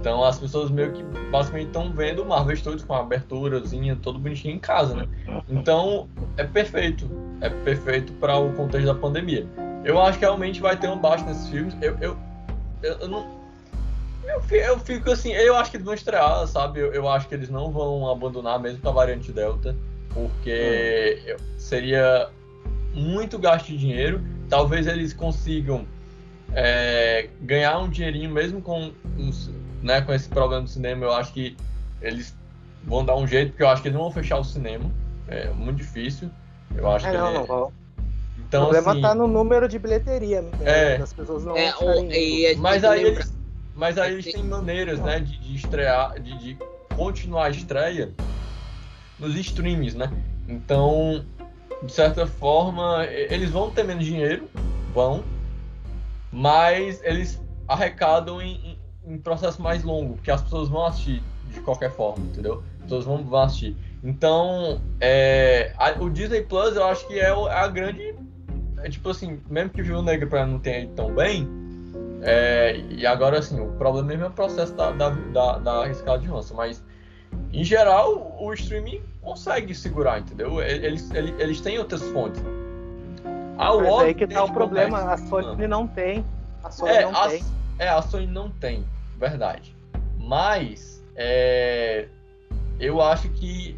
[0.00, 4.18] Então as pessoas meio que basicamente estão vendo o Marvel Studios com a aberturazinha, todo
[4.18, 5.06] bonitinho em casa, né?
[5.48, 9.46] Então é perfeito, é perfeito para o contexto da pandemia.
[9.84, 11.74] Eu acho que realmente vai ter um baixo nesses filmes.
[11.80, 12.16] Eu, eu,
[12.82, 13.26] eu, eu não.
[14.24, 16.80] Eu, eu fico assim, eu acho que eles vão estrear, sabe?
[16.80, 19.74] Eu, eu acho que eles não vão abandonar mesmo com a variante Delta,
[20.12, 22.28] porque eu- seria
[22.94, 24.20] muito gasto de dinheiro.
[24.48, 25.86] Talvez eles consigam
[26.52, 29.50] é, ganhar um dinheirinho mesmo com, os-
[29.82, 31.04] né, com esse problema do cinema.
[31.04, 31.56] Eu acho que
[32.00, 32.36] eles
[32.84, 34.90] vão dar um jeito, porque eu acho que eles não vão fechar o cinema.
[35.28, 36.30] É muito difícil.
[36.74, 37.72] Eu acho É, que não, ele- não vão.
[38.38, 40.50] Então, o problema assim, tá no número de bilheteria, né?
[40.64, 40.98] É.
[40.98, 43.32] Das pessoas não É, o, e Mas aí eles,
[43.74, 46.58] mas aí É eles têm maneiras, né, de, de estrear, de, de
[46.96, 48.12] continuar a estreia
[49.18, 50.10] nos streams, né?
[50.48, 51.24] Então,
[51.82, 54.50] de certa forma, eles vão ter menos dinheiro,
[54.92, 55.22] vão,
[56.32, 58.78] mas eles arrecadam em,
[59.10, 62.62] em processo mais longo, porque as pessoas vão assistir de qualquer forma, entendeu?
[62.78, 63.76] As pessoas vão, vão assistir.
[64.02, 68.14] Então, é, a- o Disney Plus eu acho que é a grande.
[68.82, 71.46] É tipo assim, mesmo que o Viúva Negra pra não tenha ido tão bem,
[72.22, 76.18] é, e agora, assim, o problema mesmo é o processo da, da, da, da escala
[76.18, 76.82] de Johansson, mas
[77.52, 80.62] em geral o streaming consegue segurar, entendeu?
[80.62, 82.42] Eles, eles, eles têm outras fontes.
[83.58, 85.16] A Mas aí que tá o problema, a.
[85.18, 86.24] Sony não tem.
[86.64, 87.44] A Sony É, não a, tem.
[87.78, 88.84] é, a Sony não tem,
[89.20, 89.76] verdade.
[90.18, 92.08] Mas é,
[92.78, 93.76] eu acho que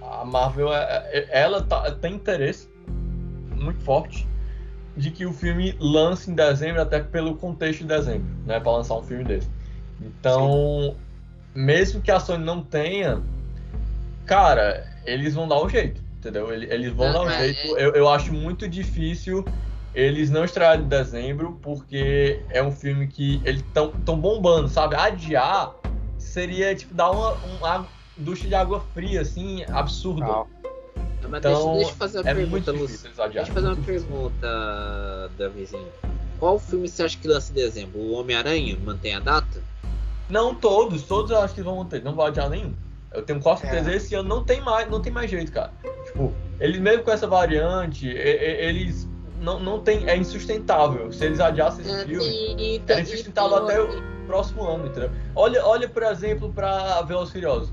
[0.00, 2.68] a Marvel, é- é- ela tá- tem interesse
[3.54, 4.26] muito forte
[4.96, 8.94] de que o filme lance em dezembro, até pelo contexto de dezembro, né, para lançar
[8.94, 9.50] um filme desse.
[10.00, 10.96] Então,
[11.54, 13.20] mesmo que a Sony não tenha,
[14.24, 16.52] cara, eles vão dar o jeito, entendeu?
[16.52, 17.78] Eles, vão Ah, dar o mas jeito.
[17.78, 19.44] Eu, eu acho muito difícil
[19.96, 24.94] eles não estrearem em dezembro, porque é um filme que eles estão tão bombando, sabe?
[24.94, 25.74] Adiar
[26.18, 30.20] seria, tipo, dar uma, um, a- ducha de água fria, assim, absurda.
[30.26, 30.46] Não.
[31.28, 33.10] Mas Então, deixa, deixa eu fazer uma é pergunta, muito Lúcio.
[33.32, 35.88] Deixa eu fazer uma pergunta, Davizinho.
[36.38, 37.98] Qual filme você acha que lança em dezembro?
[37.98, 39.62] O Homem-Aranha mantém a data?
[40.28, 42.74] Não todos, todos eu acho que vão ter, não vai adiar nenhum.
[43.12, 43.96] Eu tenho quase certeza, É.
[43.96, 45.72] esse ano não tem mais, não tem mais jeito, cara.
[46.04, 49.08] Tipo, eles mesmo com essa variante, eles
[49.40, 51.12] não, não tem, é insustentável.
[51.12, 53.88] Se eles adiassem esse É, filme, era e- insustentável até o
[54.26, 55.10] próximo ano, entendeu?
[55.34, 57.72] Olha, olha por exemplo, pra Velozes e Furiosos.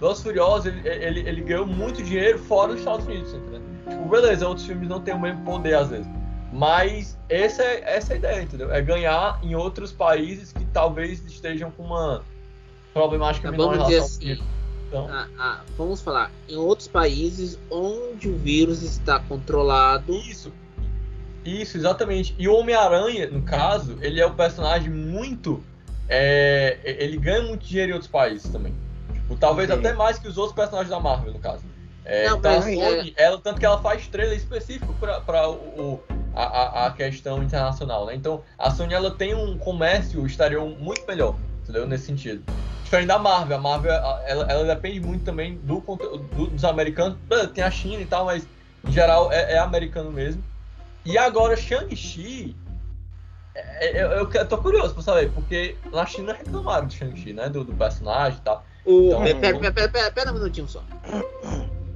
[0.00, 3.62] Velozes e Furiosos, ele, ele, ele ganhou muito dinheiro fora dos Estados Unidos, entendeu?
[3.88, 6.06] Tipo, beleza, outros filmes não têm o mesmo poder às vezes.
[6.52, 8.72] Mas essa é, essa é a ideia, entendeu?
[8.72, 12.22] É ganhar em outros países que talvez estejam com uma
[12.92, 14.38] problemática Tá, menor em vamos dizer assim.
[14.88, 20.12] Então, Ah, ah, vamos falar, em outros países onde o vírus está controlado.
[20.14, 20.52] Isso.
[21.44, 22.34] Isso, exatamente.
[22.38, 25.62] E o Homem-Aranha, no caso, ele é um personagem muito.
[26.08, 28.74] é, ele ganha muito dinheiro em outros países também.
[29.12, 29.76] Tipo, talvez Sim.
[29.76, 31.64] até mais que os outros personagens da Marvel, no caso.
[32.04, 35.54] É, Não, então a mas, Sony, ela, tanto que ela faz trailer específico para o,
[35.54, 36.02] o-
[36.36, 38.14] a, a- questão internacional, né?
[38.14, 41.86] Então a Sony ela tem um comércio exterior muito melhor, entendeu?
[41.86, 42.42] Nesse sentido.
[42.82, 47.16] Diferente da Marvel, a Marvel ela, ela depende muito também do, do- dos americanos.
[47.54, 48.46] Tem a China e tal, mas
[48.86, 50.42] em geral é, é americano mesmo.
[51.04, 52.56] E agora Shang-Chi.
[53.54, 57.48] é- Eu, eu, eu tô curioso pra saber, porque na China reclamaram de Shang-Chi, né?
[57.48, 58.64] Do, do personagem e tal.
[58.84, 60.82] O, Então, pera, pera, pera, pera, pera um minutinho só.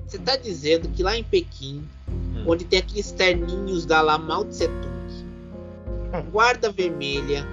[0.06, 2.44] Você tá dizendo que lá em Pequim, Hum.
[2.46, 7.46] onde tem aqueles terninhos da lá Mao Tse Tung, guarda vermelha,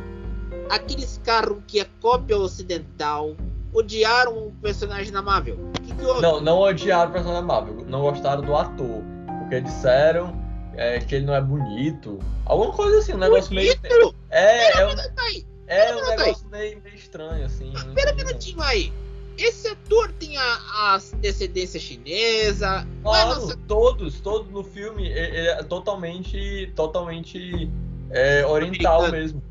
[0.69, 3.35] aqueles carros que é cópia ocidental,
[3.73, 5.57] odiaram o personagem da Marvel.
[5.83, 6.03] Que, que?
[6.21, 9.03] Não, não odiaram o personagem da Marvel, não gostaram do ator.
[9.39, 10.33] Porque disseram
[10.77, 12.19] é, que ele não é bonito.
[12.45, 13.75] Alguma coisa assim, um negócio meio.
[13.77, 14.15] Bonito?
[14.29, 16.17] É, é Pera um, um aí, é um minuto aí.
[16.17, 17.71] negócio meio, meio estranho, assim.
[17.73, 18.93] não pera um minutinho aí.
[19.37, 22.87] Esse ator tem a, a descendência chinesa.
[22.87, 27.69] é Claro, nossa- todos, todos no filme, ele é totalmente, totalmente
[28.11, 29.11] é, oriental Americano.
[29.23, 29.43] mesmo.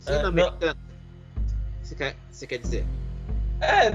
[0.00, 0.78] Sino-americano.
[1.82, 2.86] Você quer, você quer dizer?
[3.60, 3.88] É,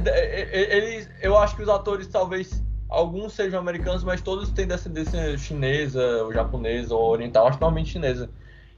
[0.75, 6.23] eles, eu acho que os atores talvez alguns sejam americanos, mas todos têm descendência chinesa,
[6.23, 8.29] ou japonesa, ou oriental, normalmente chinesa.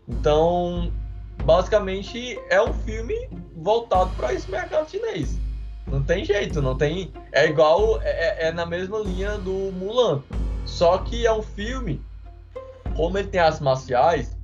[0.08, 0.94] Então,
[1.44, 5.40] basicamente é um filme voltado para esse mercado chinês.
[5.88, 7.12] Não tem jeito, não tem.
[7.32, 10.24] É igual, é, é na mesma linha do Mulan.
[10.66, 12.02] Só que é um filme,
[12.96, 14.38] como ele tem artes marciais,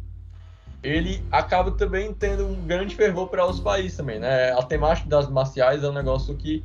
[0.84, 4.52] ele acaba também tendo um grande fervor para os países também, né?
[4.52, 6.64] A temática das marciais é um negócio que,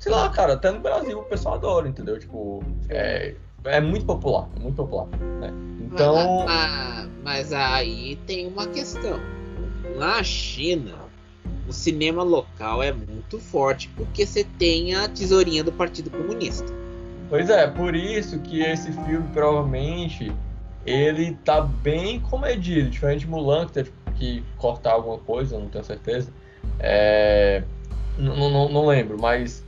[0.00, 2.18] sei lá, cara, até no Brasil o pessoal adora, entendeu?
[2.18, 3.34] Tipo, é,
[3.64, 5.06] é muito popular, é muito popular,
[5.38, 5.52] né?
[5.78, 9.20] Então, Mas, mas aí tem uma questão.
[9.96, 10.94] Na China,
[11.68, 16.72] o cinema local é muito forte porque você tem a tesourinha do Partido Comunista.
[17.28, 20.32] pois é, por isso que esse filme provavelmente
[20.86, 25.84] ele tá bem comedido, diferente de Mulan, que teve que cortar alguma coisa, não tenho
[25.84, 26.32] certeza.
[26.78, 27.62] É,
[28.16, 29.62] não, não, não lembro, mas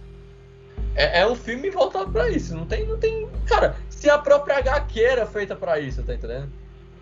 [0.95, 2.55] é, é um filme voltado pra isso.
[2.55, 3.29] Não tem, não tem.
[3.47, 6.51] Cara, se a própria HQ era feita pra isso, tá entendendo?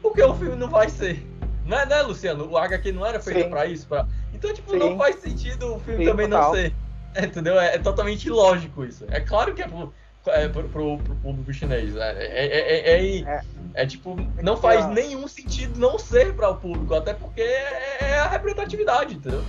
[0.03, 1.25] Por que o filme não vai ser?
[1.67, 2.49] Não é, né, Luciano?
[2.51, 3.51] O HQ não era feito Sim.
[3.51, 3.87] pra isso?
[3.87, 4.07] Pra...
[4.33, 4.79] Então, tipo, Sim.
[4.79, 6.49] não faz sentido o filme Sim, também total.
[6.49, 6.75] não ser.
[7.15, 7.61] É, entendeu?
[7.61, 9.05] É, é totalmente ilógico isso.
[9.11, 9.93] É claro que é pro,
[10.29, 11.95] é pro, pro- pro público chinês.
[11.97, 13.41] É, é, é, é-
[13.75, 18.19] é- tipo, não faz nenhum sentido não ser para o público, até porque é, é
[18.19, 19.43] a representatividade, entendeu?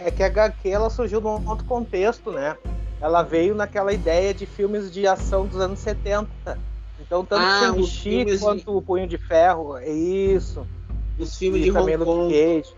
[0.00, 2.56] É que a HQ ela surgiu num outro contexto, né?
[3.02, 6.28] Ela veio naquela ideia de filmes de ação dos anos 70.
[7.00, 10.64] Então, tanto Ah, os Shang-Chi filmes de- quanto o Punho de Ferro, é isso.
[11.18, 12.32] Os filmes E de também Hong Kong.
[12.32, 12.74] Cage.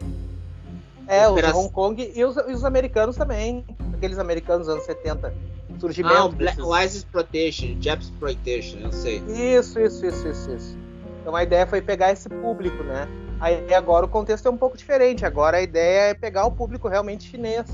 [1.07, 3.65] É, os Operação- Hong Kong e os, e os americanos também.
[3.93, 5.33] Aqueles americanos dos anos 70.
[5.79, 6.17] Surgimento.
[6.17, 9.19] Ah, o Black, desses- Wise Exploitation, Jap Exploitation, eu sei.
[9.29, 10.79] Isso, isso, isso, isso, isso.
[11.21, 13.07] Então a ideia foi pegar esse público, né?
[13.41, 15.27] Aí agora o contexto é um pouco diferente.
[15.27, 17.67] Agora a ideia é pegar o público realmente chinês,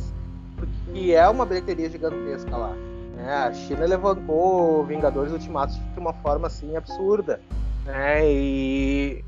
[0.91, 2.75] porque é uma bilheteria gigantesca lá.
[3.17, 3.35] né?
[3.35, 7.41] A China levantou Vingadores Ultimatos de uma forma assim absurda,
[7.85, 8.27] né?
[8.27, 9.25] E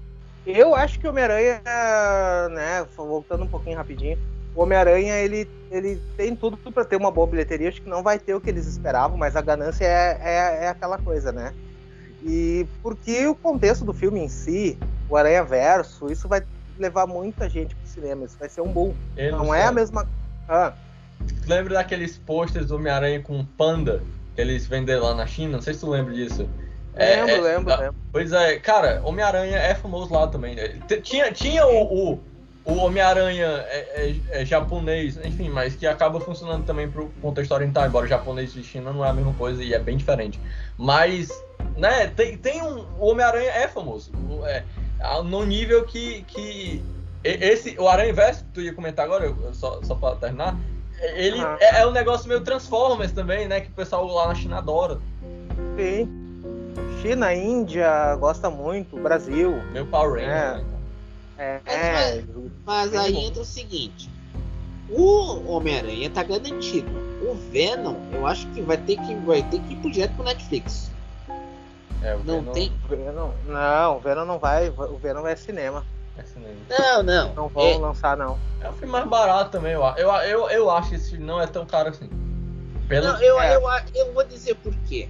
[0.46, 1.60] eu acho que o Homem-Aranha,
[2.50, 2.86] né?
[2.96, 4.18] Voltando um pouquinho rapidinho,
[4.54, 7.68] o Homem-Aranha ele, ele tem tudo para ter uma boa bilheteria.
[7.68, 10.68] Acho que não vai ter o que eles esperavam, mas a ganância é, é, é
[10.68, 11.54] aquela coisa, né?
[12.24, 16.42] E porque o contexto do filme em si, o Aranha Verso, isso vai
[16.78, 18.24] levar muita gente pro cinema.
[18.24, 18.94] Isso vai ser um boom.
[19.16, 20.08] Ele Não é a mesma.
[20.48, 20.72] Ah,
[21.46, 24.02] lembra daqueles posters do Homem-Aranha com um panda
[24.34, 25.52] que eles venderam lá na China?
[25.52, 26.48] Não sei se tu lembra disso.
[26.94, 27.94] É, lembro, é, lembro, lembro.
[28.12, 30.54] Pois é, cara, Homem-Aranha é famoso lá também.
[30.54, 30.78] né?
[31.02, 32.20] Tinha, tinha o, o,
[32.64, 33.78] o Homem-Aranha é,
[34.30, 38.62] é, é, japonês, enfim, mas que acaba funcionando também pro contexto oriental, embora japonês e
[38.62, 40.38] China não é a mesma coisa e é bem diferente.
[40.76, 41.30] Mas,
[41.76, 42.84] né, tem, tem um.
[42.98, 44.12] O Homem-Aranha é famoso.
[44.44, 44.62] É,
[45.24, 46.22] no nível que.
[46.28, 46.82] que
[47.24, 50.56] esse, o Aranha Verso, que tu ia comentar agora, só, só pra terminar,
[51.02, 51.56] ele uhum.
[51.60, 53.60] é, é um negócio meio Transformers também, né?
[53.60, 54.98] Que o pessoal lá na China adora.
[55.76, 56.08] Sim.
[57.00, 59.60] China, Índia, gosta muito, Brasil.
[59.72, 60.30] Meu Power Ranger.
[60.30, 60.56] É.
[60.56, 60.64] Né?
[61.38, 62.24] É, é,
[62.64, 64.08] mas, aí entra o seguinte:
[64.88, 66.90] o Homem-Aranha tá garantido.
[67.22, 70.24] O Venom, eu acho que vai ter que, vai ter que ir pro direto pro
[70.24, 70.90] Netflix.
[72.02, 72.72] É, o não Venom, tem.
[72.88, 74.68] Venom, não, o Venom não vai.
[74.68, 75.84] O Venom é cinema.
[76.16, 76.24] É.
[76.78, 77.34] Não, não.
[77.34, 77.78] Não vão é...
[77.78, 78.38] lançar, não.
[78.60, 81.40] É um filme mais barato também, eu, eu, eu, eu acho que esse filme não
[81.40, 82.08] é tão caro assim.
[82.88, 83.06] Pelo...
[83.06, 83.56] Não, eu, é.
[83.56, 83.62] eu,
[83.94, 85.08] eu vou dizer por quê.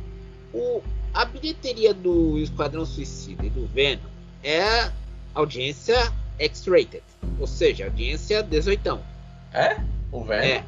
[0.55, 4.01] O, a bilheteria do Esquadrão Suicida e do Venom
[4.43, 4.91] é
[5.35, 7.03] audiência X-rated,
[7.39, 9.01] ou seja, audiência 18.
[9.53, 9.77] É?
[10.11, 10.43] O Venom?
[10.43, 10.65] É.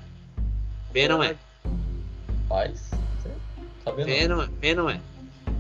[0.93, 1.37] Venom é.
[2.49, 2.91] Faz?
[3.97, 5.01] Venom, Venom é.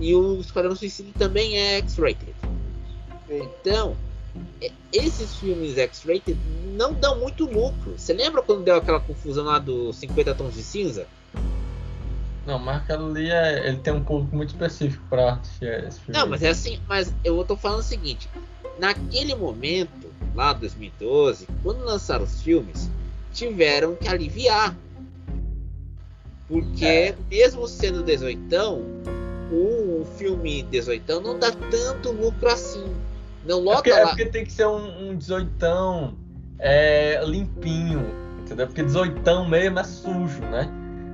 [0.00, 2.34] E o Esquadrão Suicida também é X-rated.
[3.28, 3.96] Então,
[4.92, 6.38] esses filmes X-rated
[6.76, 7.94] não dão muito lucro.
[7.96, 11.06] Você lembra quando deu aquela confusão lá dos 50 tons de cinza?
[12.46, 16.18] Não, mas aquilo ali é, ele tem um público muito específico para assistir esse filme.
[16.18, 18.28] Não, mas é assim, mas eu tô falando o seguinte,
[18.78, 22.90] naquele momento, lá 2012, quando lançaram os filmes,
[23.32, 24.76] tiveram que aliviar.
[26.46, 27.16] Porque é.
[27.30, 28.38] mesmo sendo 18,
[29.50, 32.84] o filme 18 não dá tanto lucro assim.
[33.46, 33.98] Não lota é porque, lá.
[33.98, 35.50] É porque tem que ser um, um 18
[36.58, 38.06] é, limpinho,
[38.40, 38.66] entendeu?
[38.66, 40.68] Porque 18 mesmo é sujo, né?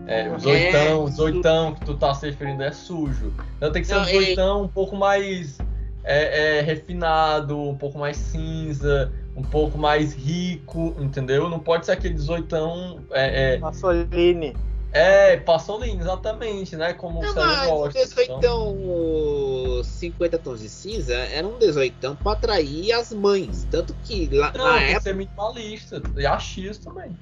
[0.07, 3.33] É, os oitão, os oitão que tu tá se referindo é sujo.
[3.57, 5.59] Então tem que ser não, um oitão um pouco mais
[6.03, 11.49] é, é, refinado, um pouco mais cinza, um pouco mais rico, entendeu?
[11.49, 13.01] Não pode ser aquele oitão.
[13.13, 14.57] É, é, Passoline.
[14.93, 16.93] É, Passoline, exatamente, né?
[16.93, 17.75] Como não, você gosta.
[17.75, 19.85] O 18 então...
[19.85, 23.67] 50 tons de cinza era um 18 para atrair as mães.
[23.71, 25.01] Tanto que lá não, na época.
[25.01, 27.17] Ser minimalista, e a X também.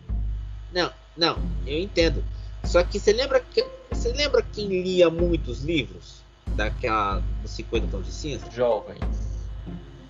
[0.72, 2.24] Não, não, eu entendo.
[2.64, 8.06] Só que você lembra que você lembra quem lia muitos livros daquela dos 50 tons
[8.06, 8.50] de cinza?
[8.50, 9.46] Jovens.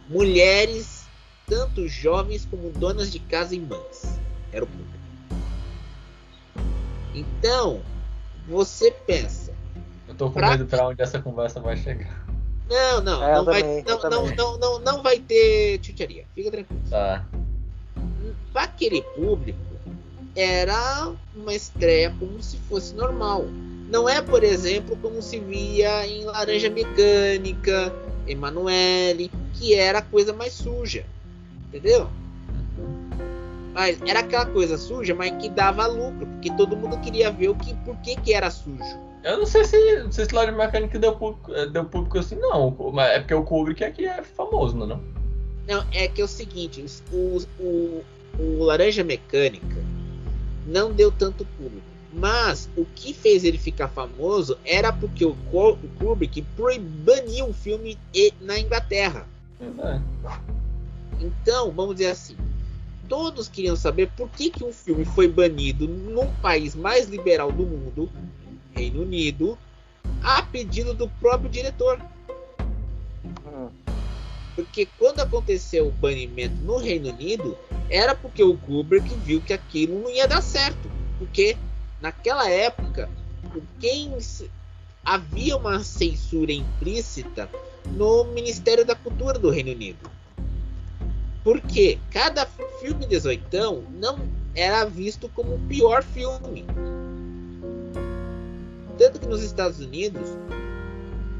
[0.08, 1.06] Mulheres,
[1.46, 4.18] tanto jovens como donas de casa e mães.
[4.52, 4.97] Era o público.
[7.18, 7.80] Então,
[8.46, 9.52] você pensa.
[10.06, 10.50] Eu tô com pra...
[10.50, 12.26] medo para onde essa conversa vai chegar.
[12.68, 16.26] Não, não, é, não, vai, também, não, não, não, não, não, vai ter chucharia.
[16.34, 16.82] Fica tranquilo.
[16.90, 17.24] Tá.
[18.52, 19.58] Para aquele público,
[20.36, 23.46] era uma estreia como se fosse normal.
[23.90, 27.92] Não é, por exemplo, como se via em Laranja Mecânica,
[28.26, 31.06] Emanuele, que era a coisa mais suja.
[31.68, 32.08] Entendeu?
[33.78, 37.54] Mas era aquela coisa suja, mas que dava lucro, porque todo mundo queria ver o
[37.54, 38.82] que, por que, que era sujo.
[39.22, 42.34] Eu não sei se, não sei se Laranja Mecânica deu público, eh, deu público assim,
[42.34, 42.76] não.
[42.92, 44.88] Mas é porque o Kubrick aqui é famoso, não é?
[44.88, 48.04] Não, não é que é o seguinte, o, o,
[48.36, 49.76] o Laranja Mecânica
[50.66, 51.86] não deu tanto público.
[52.12, 55.36] Mas o que fez ele ficar famoso era porque o,
[56.00, 56.44] Kubrick
[57.04, 57.96] baniu o filme
[58.40, 59.24] na Inglaterra.
[61.20, 62.36] Então, vamos dizer assim,
[63.08, 67.64] todos queriam saber por que, que um filme foi banido num país mais liberal do
[67.64, 68.10] mundo,
[68.72, 69.58] Reino Unido,
[70.22, 72.00] a pedido do próprio diretor.
[73.46, 73.70] Hum.
[74.54, 77.56] Porque quando aconteceu o banimento no Reino Unido,
[77.88, 80.90] era porque o Kubrick viu que aquilo não ia dar certo.
[81.18, 81.56] Porque
[82.00, 83.08] naquela época,
[83.80, 84.12] quem
[85.04, 87.48] havia uma censura implícita
[87.86, 90.10] no Ministério da Cultura do Reino Unido.
[91.44, 92.46] Porque cada
[92.80, 94.18] filme 18 não
[94.54, 96.64] era visto como o pior filme.
[98.98, 100.28] Tanto que nos Estados Unidos,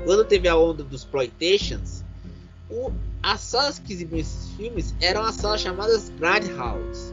[0.05, 2.05] quando teve a onda dos exploitations,
[2.70, 7.12] o, as salas que exibiam esses filmes eram as salas chamadas Grindhouse,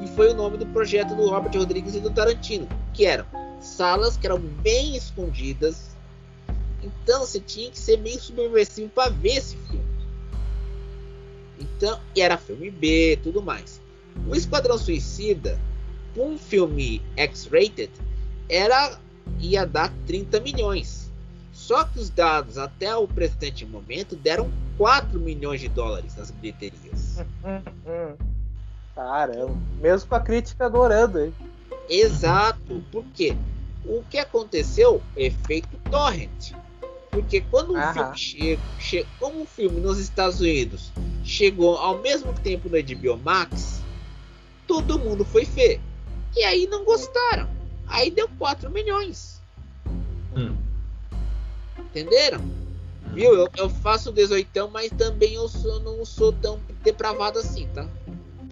[0.00, 3.26] que foi o nome do projeto do Robert Rodrigues e do Tarantino, que eram
[3.60, 5.94] salas que eram bem escondidas.
[6.82, 9.93] Então você tinha que ser meio subversivo para ver esse filme.
[11.58, 13.80] Então, e era filme B, tudo mais.
[14.28, 15.58] O Esquadrão Suicida,
[16.16, 17.90] um filme X-rated,
[18.48, 18.98] era
[19.40, 21.10] ia dar 30 milhões.
[21.52, 27.24] Só que os dados até o presente momento deram 4 milhões de dólares nas bilheterias.
[28.94, 31.34] Caramba, mesmo com a crítica adorando, hein?
[31.88, 33.36] Exato, porque
[33.84, 35.02] o que aconteceu?
[35.16, 36.52] Efeito torrent.
[37.10, 40.92] Porque quando um filme chega, chega, como um filme nos Estados Unidos
[41.24, 43.82] chegou ao mesmo tempo no HBO Max,
[44.66, 45.80] todo mundo foi ver.
[46.36, 47.48] E aí não gostaram.
[47.86, 49.40] Aí deu 4 milhões.
[50.36, 50.54] Hum.
[51.78, 52.40] Entenderam?
[53.12, 53.34] Viu?
[53.34, 57.86] Eu, eu faço 18, mas também eu sou, não sou tão depravado assim, tá?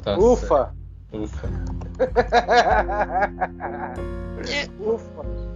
[0.02, 0.46] Tá Ufa!
[0.46, 1.24] certo.
[1.24, 1.48] Ufa.
[4.48, 5.52] É, Ufa!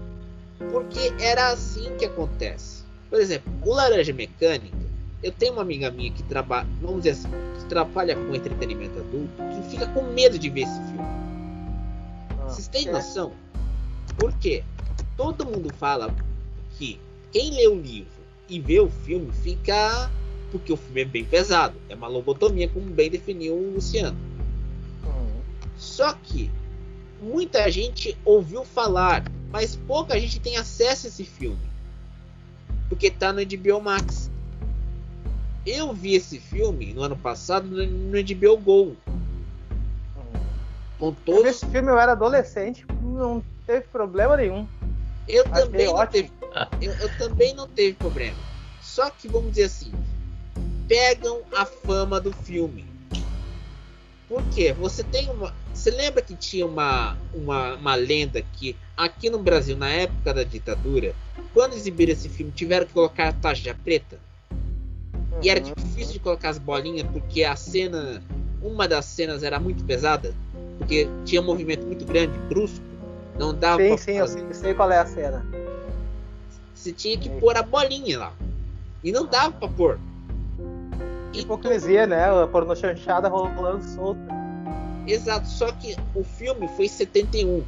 [0.71, 2.85] porque era assim que acontece.
[3.09, 4.77] Por exemplo, o Laranja Mecânica,
[5.27, 9.43] eu tenho uma amiga minha que trabalha, vamos dizer assim, que trabalha com entretenimento adulto,
[9.57, 11.01] que fica com medo de ver esse filme.
[12.31, 12.93] Ah, Vocês têm é.
[12.93, 13.33] noção?
[14.17, 14.63] Por quê?
[15.17, 16.15] Todo mundo fala
[16.79, 17.01] que
[17.33, 20.11] quem lê o livro e vê o filme fica.
[20.53, 21.75] Porque o filme é bem pesado.
[21.89, 24.17] É uma lobotomia, como bem definiu o Luciano.
[25.05, 25.41] Hum.
[25.77, 26.49] Só que
[27.21, 31.59] muita gente ouviu falar, mas pouca gente tem acesso a esse filme.
[32.89, 34.26] Porque tá no HBO Max.
[35.67, 38.97] Eu vi esse filme no ano passado no, no HBO Go.
[40.99, 41.47] Com Eu vi todos.
[41.47, 44.67] esse filme, eu era adolescente, não teve problema nenhum.
[45.29, 46.31] Eu Achei também, não teve,
[46.81, 48.37] eu, eu também não teve problema.
[48.81, 49.93] Só que vamos dizer assim,
[50.87, 52.87] pegam a fama do filme.
[54.29, 54.73] Por quê?
[54.73, 55.55] Você tem uma.
[55.73, 60.43] Você lembra que tinha uma, uma, uma lenda que aqui no Brasil, na época da
[60.43, 61.15] ditadura,
[61.53, 64.19] quando exibiram esse filme, tiveram que colocar a tarja preta?
[65.43, 68.23] E era difícil de colocar as bolinhas porque a cena.
[68.63, 70.35] Uma das cenas era muito pesada.
[70.79, 72.85] Porque tinha um movimento muito grande, brusco.
[73.39, 75.45] Não dava Sim, pra sim, eu sei, sei qual é a cena.
[76.75, 78.33] Você tinha que pôr a bolinha lá.
[79.05, 79.99] E não dava pra pôr.
[81.33, 82.25] E Hipocrisia, né?
[82.25, 84.21] A porno chanchada rolando solta.
[85.07, 87.65] Exato, só que o filme foi em 71.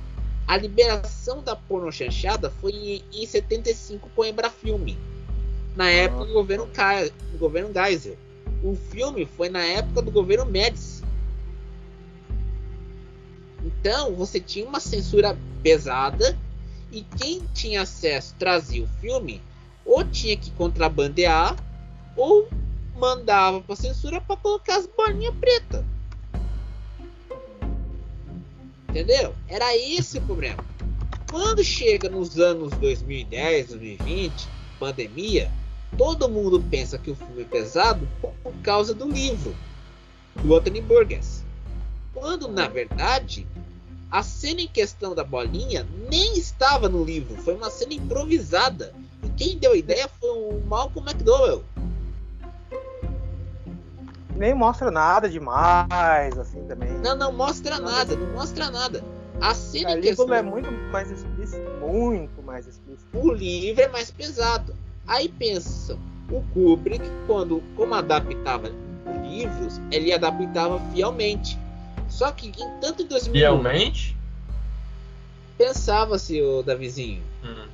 [0.47, 4.99] A liberação da porno chanchada foi em, em 75 com o Embrafilme.
[5.77, 8.17] Na época do governo, Ca- do governo Geyser.
[8.63, 11.03] O filme foi na época do governo Médici.
[13.65, 16.37] Então você tinha uma censura pesada
[16.91, 19.41] e quem tinha acesso trazia o filme
[19.85, 21.55] ou tinha que contrabandear
[22.17, 22.49] ou
[22.97, 25.85] mandava pra censura para colocar as bolinhas pretas.
[28.89, 29.35] Entendeu?
[29.47, 30.65] Era esse o problema.
[31.31, 34.49] Quando chega nos anos 2010, 2020,
[34.79, 35.51] pandemia,
[35.97, 39.55] todo mundo pensa que o filme é pesado por causa do livro
[40.43, 41.45] do Anthony Burgess.
[42.15, 43.47] Quando na verdade
[44.11, 48.95] a cena em questão da bolinha nem estava no livro, foi uma cena improvisada.
[49.23, 51.63] E quem deu a ideia foi o Malcolm McDowell.
[54.35, 56.91] Nem mostra nada demais, assim, também.
[56.99, 59.05] Não, não mostra nada, não mostra nada.
[59.41, 61.11] A cena A em questão é muito mais
[61.93, 63.07] muito mais explícito.
[63.15, 64.75] o livro é mais pesado.
[65.07, 65.99] Aí pensam,
[66.31, 68.71] o Kubrick, quando como adaptava
[69.27, 71.59] livros, ele adaptava fielmente.
[72.09, 74.17] Só que em tanto em 2001 Fielmente?
[75.57, 77.67] pensava-se, o Davizinho, Hum.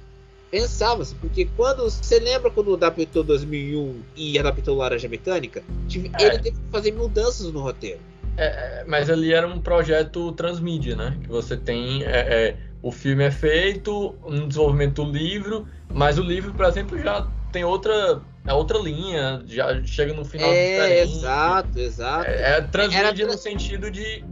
[0.51, 6.25] pensava-se, porque quando você lembra quando adaptou 2001 e adaptou Laranja Mecânica, tive- É.
[6.27, 8.01] ele teve que fazer mudanças no roteiro.
[8.37, 11.17] É, mas ali era um projeto transmídia, né?
[11.23, 12.03] Que você tem.
[12.03, 12.09] é,
[12.49, 17.27] é, o filme é feito, um desenvolvimento do livro, mas o livro, por exemplo, já
[17.51, 18.21] tem outra.
[18.47, 21.17] É outra linha, já chega no final É, diferente.
[21.17, 22.27] exato, exato.
[22.29, 24.23] É, é transmídia no sentido de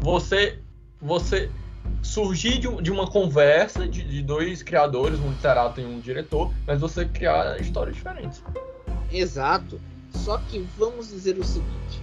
[0.00, 0.58] você
[1.00, 1.48] você
[2.02, 6.52] surgir de, um- de uma conversa de, de dois criadores, um literato e um diretor,
[6.66, 8.42] mas você criar histórias diferentes.
[9.12, 9.80] Exato.
[10.12, 12.02] Só que vamos dizer o seguinte: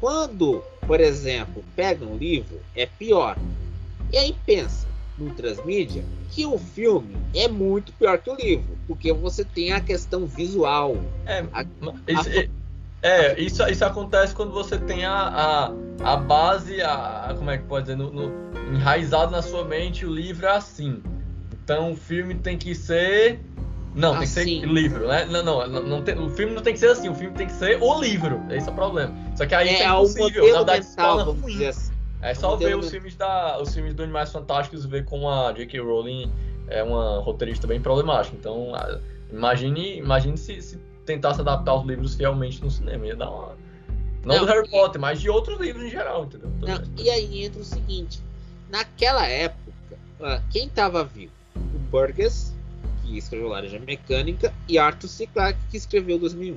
[0.00, 3.36] quando, por exemplo, pega um livro, é pior.
[4.12, 9.12] E aí pensa no transmídia que o filme é muito pior que o livro, porque
[9.12, 10.96] você tem a questão visual.
[11.26, 11.64] É, A-
[12.08, 12.48] isso, é,
[13.02, 15.12] é, isso, isso acontece quando você tem a,
[16.02, 18.32] a, a base, a, a- como é que pode dizer, no, no-
[18.74, 21.02] enraizado na sua mente, o livro é assim.
[21.64, 23.40] Então o filme tem que ser.
[23.94, 24.60] Não, tem que Assim.
[24.60, 25.26] ser livro, né?
[25.26, 27.46] Não, não, não, não tem- o filme não tem que ser assim, o filme tem
[27.46, 28.40] que ser o livro.
[28.50, 29.14] Esse é o problema.
[29.36, 30.46] Só que aí É, é o impossível.
[30.48, 31.52] Na verdade, se mental, torna ruim.
[31.52, 31.91] dizer assim.
[32.22, 35.52] É só ver os filmes da, os filmes do Animais Fantásticos e ver como a
[35.52, 35.80] J.K.
[35.80, 36.32] Rowling
[36.68, 38.36] é uma roteirista bem problemática.
[38.36, 38.68] Então,
[39.30, 43.06] imagine, imagine se, se tentasse adaptar os livros fielmente no cinema.
[43.06, 43.48] Ia dar uma.
[44.24, 46.50] Não, Não, do Harry e- Potter, mas de outros livros em geral, entendeu?
[46.58, 48.20] Então, Não, e aí entra o seguinte:
[48.70, 49.66] naquela época,
[50.50, 51.32] quem estava vivo?
[51.56, 52.54] O Burgess,
[53.02, 55.26] que escreveu Laranja Mecânica, e Arthur C.
[55.26, 56.56] Clarke, que escreveu 2001.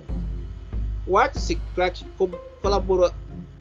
[1.08, 1.58] O Arthur C.
[1.74, 2.28] Clarke co-
[2.62, 3.12] colaborou,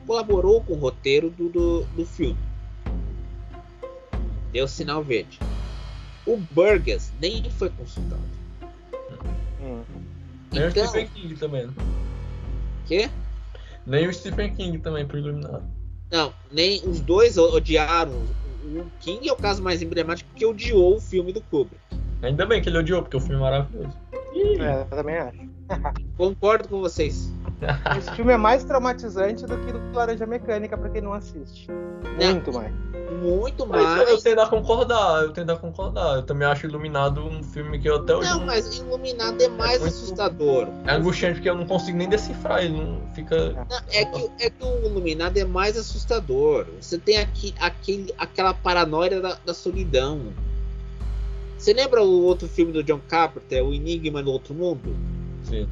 [0.06, 2.36] colaborou com o roteiro do, do, do filme.
[4.52, 5.38] Deu sinal verde.
[6.26, 8.22] O Burgess nem foi consultado.
[9.60, 9.82] Hum.
[10.52, 11.66] Nem o Então, Stephen King também.
[11.66, 11.72] né?
[12.86, 13.10] quê?
[13.86, 15.64] Nem o Stephen King também pro Iluminado.
[16.10, 18.12] Não, nem os dois odiaram.
[18.64, 21.80] O King é o caso mais emblemático porque odiou o filme do Kubrick.
[22.22, 23.94] Ainda bem que ele odiou, porque o filme é maravilhoso.
[24.58, 25.38] É, eu também acho.
[26.16, 27.30] Concordo com vocês.
[27.98, 31.68] Esse filme é mais traumatizante do que do Laranja Mecânica pra quem não assiste.
[32.20, 32.72] Muito mais.
[33.22, 34.08] Muito Mas mais.
[34.10, 36.16] eu tendo a concordar, eu tendo a concordar.
[36.16, 38.28] Eu também acho Iluminado um filme que eu até hoje.
[38.28, 40.68] Não, mas Iluminado é mais muito- assustador.
[40.86, 43.52] É angustiante porque eu não consigo nem decifrar, ele não fica.
[43.52, 46.66] Não, é, que, é que o Iluminado é mais assustador.
[46.80, 50.20] Você tem aqui, aquele, aquela paranoia da, da solidão.
[51.56, 54.94] Você lembra o outro filme do John Carpenter, O Enigma no Outro Mundo?
[55.44, 55.68] Sim.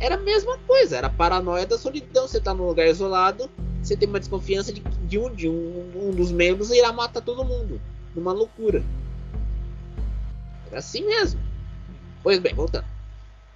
[0.00, 2.26] Era a mesma coisa, era a paranoia da solidão.
[2.28, 3.50] Você tá num lugar isolado,
[3.82, 7.44] você tem uma desconfiança de, de um, de um, um dos membros irá matar todo
[7.44, 7.80] mundo.
[8.14, 8.82] Numa loucura.
[10.68, 11.40] Era assim mesmo.
[12.22, 12.84] Pois bem, voltando.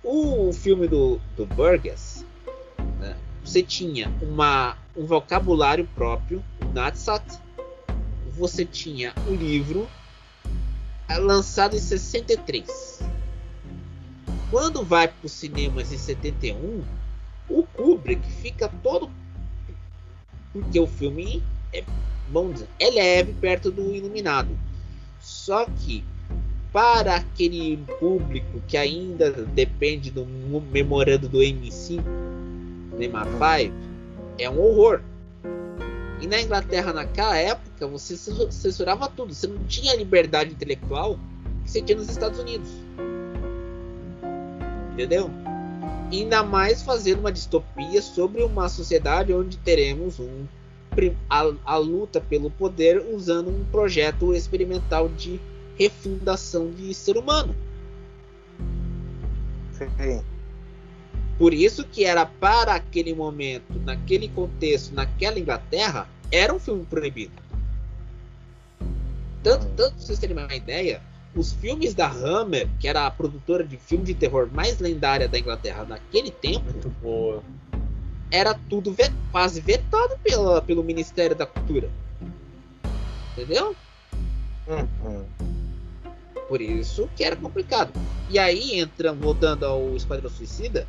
[0.03, 2.25] O filme do, do Burgess,
[2.99, 7.23] né, você tinha uma, um vocabulário próprio, o Natsat.
[8.33, 9.89] Você tinha o livro
[11.09, 13.12] é, lançado em 63.
[14.53, 16.85] Quando vai para os cinemas em 71,
[17.49, 19.11] o Kubrick fica todo.
[20.53, 21.43] Porque o filme
[21.73, 21.83] é,
[22.31, 24.51] vamos dizer, é leve perto do Iluminado.
[25.19, 26.05] Só que
[26.71, 32.03] para aquele público que ainda depende do mo- memorando do M5,
[32.99, 33.75] Neymar 5,
[34.39, 35.01] é um horror.
[36.21, 41.19] E na Inglaterra naquela época você censu- censurava tudo, você não tinha liberdade intelectual
[41.65, 42.69] que você tinha nos Estados Unidos.
[44.93, 45.31] Entendeu?
[46.11, 50.47] Ainda mais fazendo uma distopia sobre uma sociedade onde teremos um,
[51.29, 55.41] a, a luta pelo poder usando um projeto experimental de
[55.79, 57.55] refundação de ser humano.
[59.73, 60.23] Sim.
[61.39, 67.33] Por isso que era para aquele momento, naquele contexto, naquela Inglaterra, era um filme proibido.
[69.43, 71.03] Tanto, tanto pra vocês terem uma ideia,
[71.35, 75.39] os filmes da Hammer, que era a produtora de filme de terror mais lendária da
[75.39, 77.43] Inglaterra naquele tempo, Muito
[78.31, 81.91] era tudo ve- quase vetado pela, pelo Ministério da Cultura.
[83.33, 83.75] Entendeu?
[84.67, 85.25] Uhum.
[86.49, 87.93] Por isso que era complicado.
[88.31, 90.87] E aí, entra, voltando ao Esquadrão Suicida,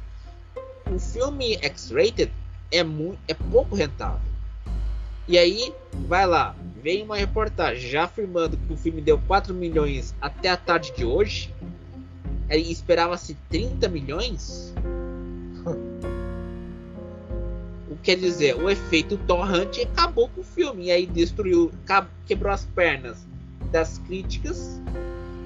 [0.89, 2.31] o filme X-Rated
[2.71, 4.32] é, mu- é pouco rentável.
[5.27, 5.73] E aí,
[6.07, 10.57] vai lá, vem uma reportagem já afirmando que o filme deu 4 milhões até a
[10.57, 11.53] tarde de hoje.
[12.49, 14.73] Aí esperava-se 30 milhões.
[17.89, 20.85] O que quer dizer, o efeito torrent acabou com o filme.
[20.85, 21.71] E aí destruiu,
[22.25, 23.23] quebrou as pernas
[23.71, 24.81] das críticas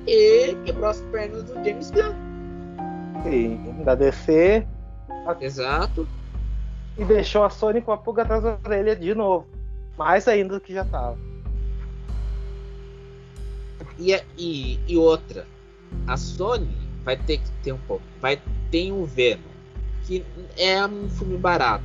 [0.07, 2.13] e quebrou as pernas do James Gunn.
[3.23, 3.83] Sim.
[3.83, 4.65] Da DC
[5.41, 6.07] Exato.
[6.97, 9.56] e deixou a Sony com a pulga atrás da orelha de novo.
[9.97, 11.17] Mais ainda do que já tava.
[13.97, 15.47] E, a- e, e outra,
[16.05, 16.69] a Sony
[17.03, 18.03] vai ter que ter um pouco.
[18.21, 18.39] Vai
[18.69, 19.41] ter um Venom,
[20.05, 20.23] que
[20.55, 21.83] é um filme barato.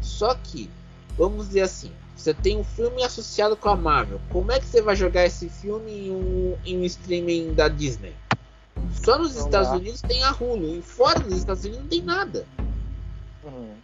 [0.00, 0.70] Só que,
[1.18, 4.20] vamos dizer assim, você tem um filme associado com a Marvel.
[4.30, 8.14] Como é que você vai jogar esse filme em um, em um streaming da Disney?
[9.02, 9.76] Só nos Não Estados dá.
[9.76, 12.46] Unidos tem a Hulu, e fora dos Estados Unidos não tem nada.
[13.42, 13.74] Uhum.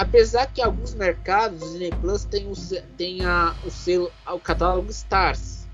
[0.00, 2.54] Apesar que alguns mercados, o Disney Plus tem o,
[2.96, 5.66] tem a, o selo, o catálogo Stars,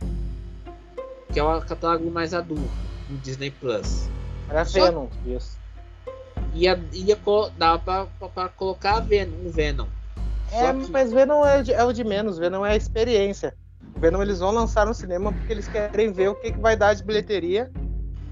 [1.33, 2.69] que é o catálogo mais adulto
[3.09, 4.09] do Disney Plus.
[4.51, 5.57] Era Só- Venom, isso.
[6.55, 7.17] Ia, ia
[7.57, 9.87] dava pra, pra- pra colocar Venom, um Venom.
[10.51, 13.55] É, que- mas Venom é, é o de menos, Venom é a experiência.
[13.97, 16.75] O Venom eles vão lançar no cinema porque eles querem ver o que, que vai
[16.75, 17.71] dar de bilheteria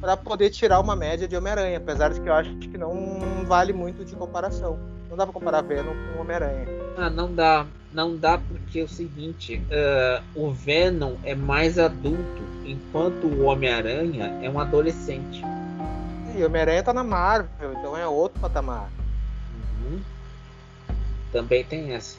[0.01, 3.73] para poder tirar uma média de Homem-Aranha, apesar de que eu acho que não vale
[3.73, 4.93] muito de comparação.
[5.09, 6.67] Não dá pra comparar Venom com Homem-Aranha.
[6.97, 7.67] Ah, não dá.
[7.93, 14.39] Não dá porque é o seguinte, ah, o Venom é mais adulto, enquanto o Homem-Aranha
[14.43, 15.43] é um adolescente.
[16.37, 18.91] E Homem-Aranha tá na Marvel, então é outro patamar.
[19.55, 20.01] Uhum.
[21.31, 22.19] Também tem essa.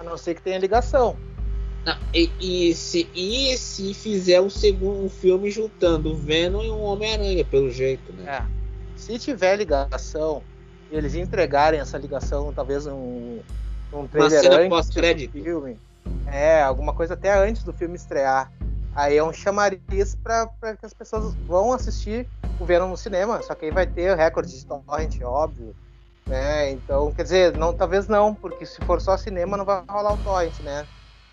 [0.00, 1.16] A não ser que tenha ligação.
[1.84, 6.70] Não, e, e se, e se fizer um segundo um filme juntando o Venom e
[6.70, 8.38] o Homem-Aranha, pelo jeito, né?
[8.38, 8.62] É.
[8.96, 10.42] Se tiver ligação,
[10.96, 13.40] eles entregarem essa ligação, talvez um,
[13.92, 14.88] um trailer antes
[15.26, 15.78] do filme.
[16.26, 18.50] É, alguma coisa até antes do filme estrear.
[18.94, 20.46] Aí é um chamariz pra
[20.78, 22.28] que as pessoas vão assistir
[22.60, 23.40] o Venom no cinema.
[23.42, 25.74] Só que aí vai ter o recorde de torrent, óbvio.
[26.26, 26.70] Né?
[26.70, 30.18] Então, quer dizer, não, talvez não, porque se for só cinema não vai rolar o
[30.18, 30.86] torrent, né?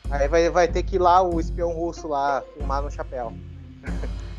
[0.09, 3.33] Aí vai, vai ter que ir lá o espião russo lá filmar no chapéu.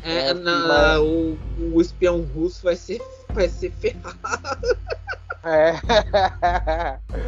[0.03, 1.37] É, É, na- o,
[1.73, 2.99] o espião russo vai ser,
[3.31, 4.77] vai ser ferrado.
[5.43, 5.73] É.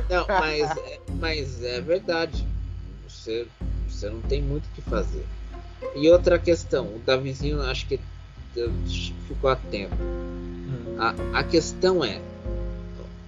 [0.10, 2.46] Não, mas, é- mas é verdade.
[3.08, 3.48] Você,
[3.90, 5.26] você não tem muito o que fazer.
[5.96, 8.00] E outra questão, o Davizinho acho que
[9.28, 9.96] ficou atento.
[10.00, 10.96] Hum.
[11.00, 12.22] A, a questão é.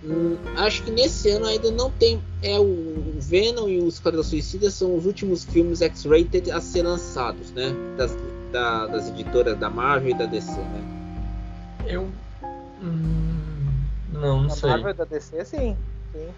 [0.04, 2.22] hum, acho que nesse ano ainda não tem.
[2.44, 7.52] É o Venom e o Esquadrão Suicida são os últimos filmes X-rated a ser lançados,
[7.52, 7.74] né?
[7.98, 8.16] Das,
[8.52, 10.84] da- das editoras da Marvel e da DC, né?
[11.88, 12.08] Eu.
[12.82, 13.66] Hum,
[14.12, 14.70] não, não A sei.
[14.70, 15.78] Marvel da DC, sim.
[16.14, 16.34] Sim.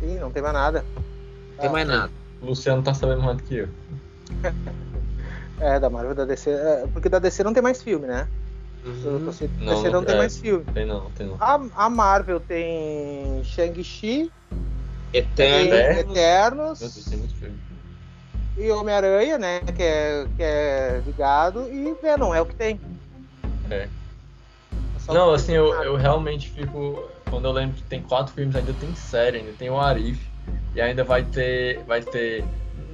[0.00, 0.84] Sim, não tem mais nada.
[0.94, 2.12] Não tem Ah, mais nada.
[2.40, 3.68] O Luciano tá sabendo mais do que eu.
[5.60, 6.50] É, da Marvel da DC.
[6.50, 8.26] é, porque da DC não tem mais filme, né?
[8.82, 9.30] Uhum.
[9.30, 10.18] se- Não, DC não tem é.
[10.18, 10.64] mais filme.
[10.72, 11.36] Tem não, tem não.
[11.38, 14.32] A, a Marvel tem Shang-Chi,
[15.36, 15.66] tem.
[15.66, 15.98] Eternos.
[16.16, 17.58] Eternos Deus, tem muito filme.
[18.56, 19.60] e Homem-Aranha, né?
[19.60, 22.80] Que é, que é ligado, e Venom, é o que tem.
[23.70, 23.88] É.
[25.08, 27.08] É Não, assim, eu, eu realmente fico.
[27.28, 30.20] Quando eu lembro que tem quatro filmes, ainda tem série, ainda tem o Arif.
[30.74, 31.82] E ainda vai ter.
[31.84, 32.44] Vai ter.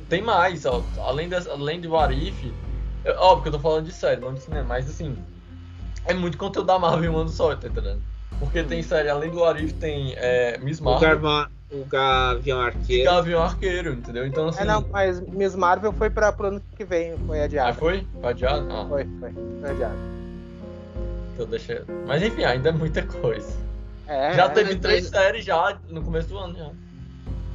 [0.09, 0.83] Tem mais, ó.
[0.99, 2.53] Além, das, além do Arif.
[3.05, 5.17] é Óbvio que eu tô falando de série, não de cinema, mas assim.
[6.05, 8.01] É muito conteúdo da Marvel em um ano só, tá entendendo?
[8.39, 13.05] Porque tem série, além do Arif, tem é, Miss O, Marvel o Gavião Arqueiro.
[13.11, 14.27] Gavião Arqueiro, entendeu?
[14.27, 14.61] Então assim.
[14.61, 17.79] É, não, mas Miss Marvel foi para pro ano que vem, foi Ah, adiado.
[17.79, 18.07] foi?
[18.21, 18.67] Foi adiado?
[18.71, 20.16] Ah, Foi, foi, foi adiado.
[21.37, 21.85] Então deixa.
[22.07, 23.55] Mas enfim, ainda é muita coisa.
[24.09, 26.71] É, já é, teve mas- três mas- séries já no começo do ano já.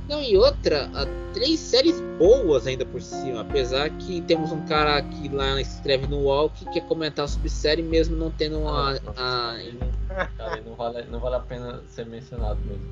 [0.10, 3.42] Não, e outra, ah, três séries boas ainda por cima.
[3.42, 7.82] Apesar que temos um cara que lá escreve no UOL que quer comentar sobre série
[7.82, 8.92] mesmo não tendo uma.
[8.94, 12.84] Nossa, a- cara, ele não vale, não vale a pena ser mencionado mesmo.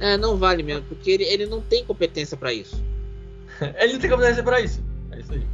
[0.00, 2.82] É, não vale mesmo, porque ele, ele não tem competência pra isso.
[3.78, 4.82] Ele não tem competência pra isso.
[5.12, 5.46] É isso aí.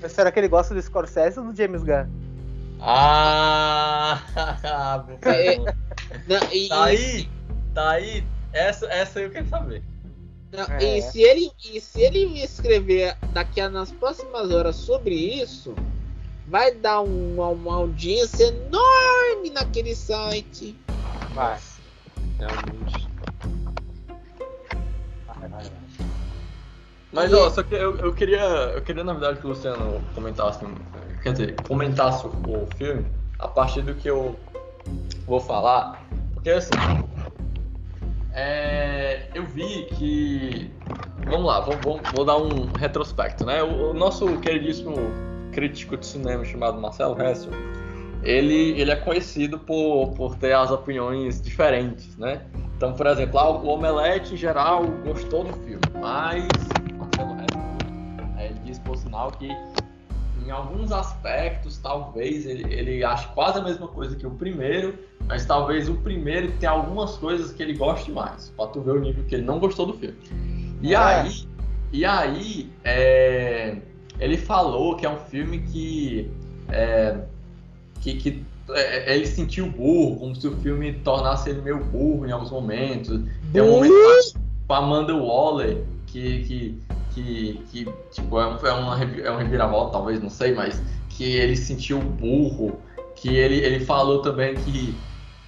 [0.00, 2.06] Mas Será que ele gosta do Scorsese ou do James Gunn?
[2.80, 4.22] Ah!
[5.22, 5.76] É, pergunta.
[6.28, 7.28] Não, e, tá aí!
[7.74, 8.24] Tá aí!
[8.52, 9.82] Essa, essa eu quero saber.
[10.52, 10.98] não, É.
[10.98, 15.74] e se ele, e se ele escrever daqui a nas próximas horas sobre isso,
[16.46, 20.76] vai dar uma, uma audiência enorme naquele site.
[21.34, 21.58] Vai.
[22.38, 23.05] Realmente.
[27.16, 28.42] Mas E- ó, só que eu, eu queria.
[28.74, 30.62] Eu queria na verdade que o Luciano comentasse.
[31.22, 33.06] Quer dizer, comentasse o, filme
[33.38, 34.38] a partir do que eu
[35.26, 36.06] vou falar.
[36.34, 36.74] Porque assim.
[38.32, 40.70] é, eu vi que.
[41.24, 43.62] Vamos lá, vou, vou, vou dar um retrospecto, né?
[43.62, 44.94] O, o nosso queridíssimo
[45.52, 47.50] crítico de cinema chamado Marcelo Hessel,
[48.22, 52.42] ele, ele é conhecido por, por ter as opiniões diferentes, né?
[52.76, 56.46] Então, por exemplo, ah, o Omelete em geral gostou do filme, mas
[59.38, 59.48] que
[60.46, 64.94] em alguns aspectos talvez ele, ele ache quase a mesma coisa que o primeiro,
[65.26, 69.00] mas talvez o primeiro tenha algumas coisas que ele goste mais, pra tu ver o
[69.00, 70.16] nível que ele não gostou do filme.
[70.82, 70.96] E É.
[70.96, 71.48] aí,
[71.92, 73.76] e aí é,
[74.20, 76.30] ele falou que é um filme que,
[76.68, 77.18] é,
[78.00, 82.30] que, que é, ele sentiu burro, como se o filme tornasse ele meio burro em
[82.30, 83.20] alguns momentos.
[83.52, 83.94] Tem um momento
[84.66, 86.78] com a Amanda Waller que, que,
[87.16, 91.24] que, que tipo, é, um, é, uma, é um reviravolta, talvez, não sei, mas que
[91.24, 92.78] ele sentiu burro,
[93.14, 94.94] que ele, ele falou também que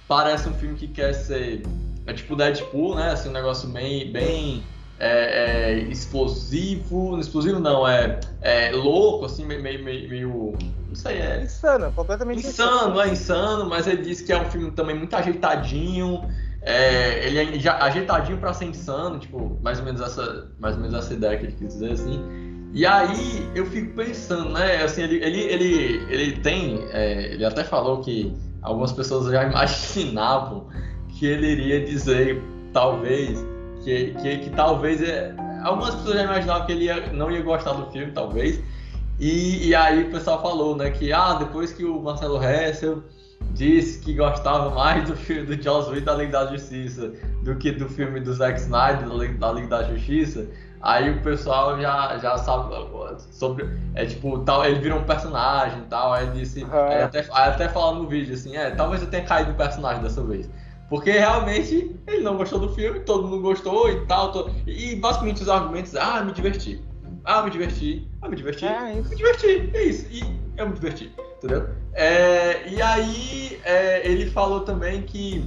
[0.07, 1.61] parece um filme que quer ser.
[2.07, 3.11] É tipo Deadpool, né?
[3.11, 4.11] Assim, um negócio bem.
[4.11, 4.63] bem
[4.97, 7.19] é, é, explosivo.
[7.19, 9.61] Explosivo não, é, é louco, assim, meio.
[9.61, 10.53] meio, meio,
[10.87, 11.43] não sei, é.
[11.43, 16.27] Insano, completamente Insano, é insano, mas ele disse que é um filme também muito ajeitadinho.
[16.61, 20.81] É, ele é já ajeitadinho pra ser insano, tipo, mais ou menos essa, mais ou
[20.81, 22.21] menos essa ideia que ele quis dizer assim.
[22.73, 24.83] E aí eu fico pensando, né?
[24.83, 28.31] Assim, ele, ele, ele, ele tem, é, ele até falou que
[28.61, 30.67] algumas pessoas já imaginavam
[31.17, 32.41] que ele iria dizer,
[32.73, 33.43] talvez,
[33.83, 35.33] que, que, que talvez é,
[35.63, 38.61] algumas pessoas já imaginavam que ele ia- não ia gostar do filme, talvez.
[39.19, 43.03] E, e aí o pessoal falou, né, que ah, depois que o Marcelo Hessel
[43.51, 47.11] disse que gostava mais do filme do Joss Whedon da Liga da Justiça
[47.43, 50.47] do que do filme do Zack Snyder da Liga- da Liga da Justiça,
[50.81, 52.73] aí o pessoal já, já sabe
[53.31, 53.67] sobre.
[53.95, 56.13] É tipo, tal, ele virou um personagem e tal.
[56.13, 56.63] Aí ele disse.
[56.63, 60.01] Aí até, aí até fala no vídeo assim, é, talvez eu tenha caído no personagem
[60.03, 60.49] dessa vez.
[60.89, 64.31] Porque realmente ele não gostou do filme, todo mundo gostou e tal.
[64.31, 66.83] to- E basicamente os argumentos, ah, me diverti.
[67.25, 68.09] Ah, me diverti.
[68.21, 68.65] Ah, me diverti.
[68.65, 68.93] É.
[68.95, 70.07] Me diverti, é isso.
[70.11, 70.21] E
[70.57, 71.67] eu me diverti, entendeu?
[71.93, 75.43] É, e aí é, ele falou também que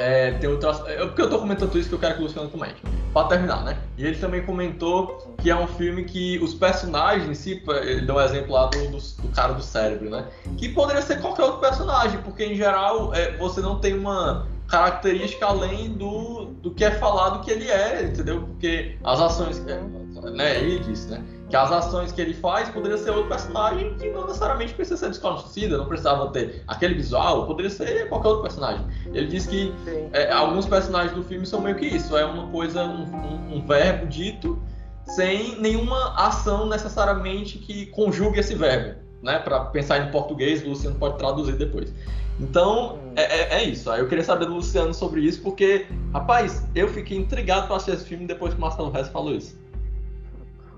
[0.00, 0.80] é, tem outras.
[0.86, 2.76] É, porque eu tô comentando tudo isso que eu quero que o Luciano comente.
[3.12, 3.76] Pra terminar, né?
[3.98, 8.20] E ele também comentou que é um filme que os personagens si, ele deu um
[8.20, 10.26] exemplo lá do, do, do cara do cérebro, né?
[10.56, 15.44] Que poderia ser qualquer outro personagem, porque em geral é, você não tem uma característica
[15.44, 18.42] além do, do que é falado que ele é, entendeu?
[18.42, 23.10] Porque as ações, né, ele disse, né, que as ações que ele faz poderia ser
[23.10, 28.08] outro personagem que não necessariamente precisa ser desconhecido, não precisava ter aquele visual, poderia ser
[28.08, 28.86] qualquer outro personagem.
[29.12, 29.74] Ele disse que
[30.12, 33.66] é, alguns personagens do filme são meio que isso, é uma coisa, um, um, um
[33.66, 34.62] verbo dito
[35.04, 39.40] sem nenhuma ação necessariamente que conjugue esse verbo, né?
[39.40, 41.92] Para pensar em português, o Luciano pode traduzir depois.
[42.38, 43.12] Então, hum.
[43.16, 43.90] é, é, é, isso.
[43.90, 47.96] Aí eu queria saber do Luciano sobre isso, porque, rapaz, eu fiquei intrigado para assistir
[47.96, 49.59] esse filme depois que o Marcelo Reis falou isso.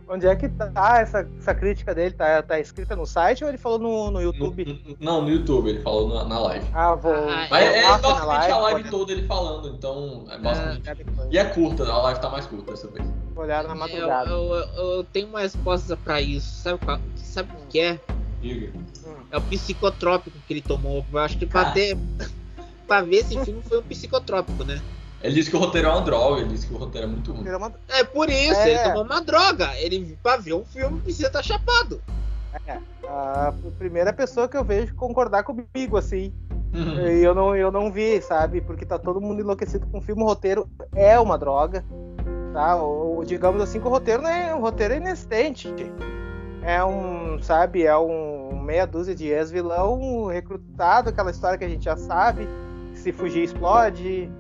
[0.09, 2.15] Onde é que tá essa, essa crítica dele?
[2.15, 4.65] Tá, tá escrita no site ou ele falou no, no YouTube?
[4.65, 6.67] No, não, no YouTube, ele falou na, na live.
[6.73, 7.15] Ah, vou.
[7.15, 10.89] Ah, Mas é, é basicamente live, a live toda ele falando, então é basicamente.
[10.89, 10.97] É,
[11.31, 13.07] e é curta, a live tá mais curta dessa vez.
[13.35, 14.31] Olhar na madrugada.
[14.31, 16.63] Eu, eu, eu, tenho uma resposta pra isso.
[16.63, 18.01] Sabe, qual, sabe o que é?
[18.43, 18.73] Diga.
[19.31, 21.05] É o psicotrópico que ele tomou.
[21.11, 21.97] Eu acho que pra, ter,
[22.87, 24.81] pra ver esse filme foi um psicotrópico, né?
[25.23, 27.33] Ele disse que o roteiro é uma droga, ele disse que o roteiro é muito
[27.33, 27.45] ruim.
[27.89, 28.71] É por isso, é.
[28.71, 29.71] ele tomou uma droga.
[29.79, 32.03] Ele, pra ver um filme, precisa estar tá chapado.
[32.67, 36.33] É, a primeira pessoa que eu vejo concordar comigo, assim.
[36.75, 37.07] Uhum.
[37.07, 38.61] E eu não, eu não vi, sabe?
[38.61, 40.23] Porque tá todo mundo enlouquecido com o filme.
[40.23, 41.85] O roteiro é uma droga,
[42.53, 42.77] tá?
[42.77, 44.55] Ou, digamos assim, que o roteiro não é.
[44.55, 45.73] O roteiro é inexistente.
[46.63, 47.85] É um, sabe?
[47.85, 52.49] É um meia dúzia de ex-vilão recrutado, aquela história que a gente já sabe.
[52.95, 54.31] Se fugir, explode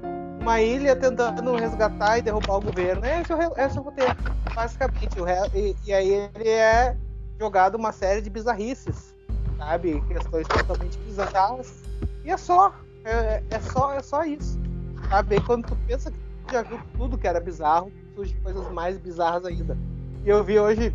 [0.42, 3.06] uma ilha tentando resgatar e derrubar o governo.
[3.06, 4.16] Esse é o, esse é o roteiro,
[4.52, 5.20] basicamente.
[5.20, 6.96] O e, e, aí ele é
[7.38, 9.14] jogado uma série de bizarrices,
[9.56, 10.00] sabe?
[10.08, 11.82] Questões totalmente bizarras.
[12.24, 12.74] E é só.
[13.04, 14.60] É, é só, é só isso.
[15.08, 15.36] Sabe?
[15.36, 18.98] E quando tu pensa que tu já viu tudo que era bizarro, surge coisas mais
[18.98, 19.78] bizarras ainda.
[20.24, 20.94] E eu vi hoje,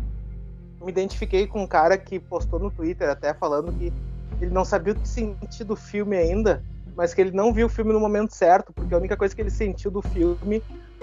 [0.80, 3.92] me identifiquei com um cara que postou no Twitter até falando que
[4.42, 6.62] ele não sabia o que sentir do filme ainda
[6.98, 9.40] mas que ele não viu o filme no momento certo, porque a única coisa que
[9.40, 10.60] ele sentiu do filme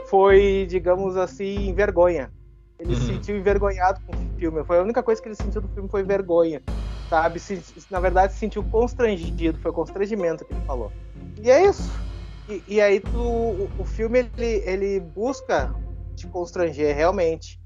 [0.10, 2.30] foi, digamos assim, vergonha.
[2.78, 3.00] Ele uhum.
[3.00, 4.62] se sentiu envergonhado com o filme.
[4.66, 6.62] Foi a única coisa que ele sentiu do filme foi vergonha,
[7.10, 7.40] sabe?
[7.40, 9.58] Se, na verdade, se sentiu constrangido.
[9.60, 10.92] Foi constrangimento que ele falou.
[11.42, 11.90] E é isso.
[12.50, 15.74] E, e aí tu, o, o, filme ele, ele busca
[16.14, 17.58] te constranger realmente.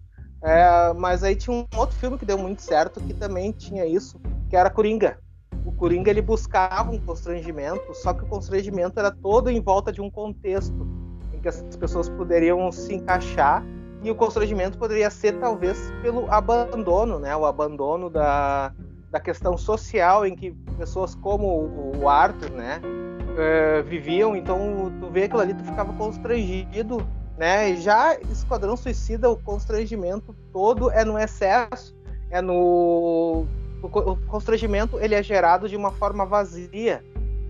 [0.43, 4.21] É, mas aí tinha um outro filme que deu muito certo que também tinha isso,
[4.47, 5.17] que era Coringa
[5.66, 10.01] o Coringa ele buscava um constrangimento, só que o constrangimento era todo em volta de
[10.01, 10.88] um contexto
[11.34, 13.64] em que as pessoas poderiam se encaixar
[14.01, 17.36] e o constrangimento poderia ser talvez pelo abandono, né?
[17.36, 18.74] O abandono da,
[19.12, 24.36] da questão social em que pessoas como o Arthur, né, uh, viviam.
[24.36, 27.05] Então tu vê aquilo ali, tu ficava constrangido,
[27.38, 27.76] né?
[27.76, 31.95] Já Esquadrão Suicida, o constrangimento todo é no excesso,
[32.30, 33.45] é no
[33.82, 37.03] o, constrangimento ele é gerado de uma forma vazia.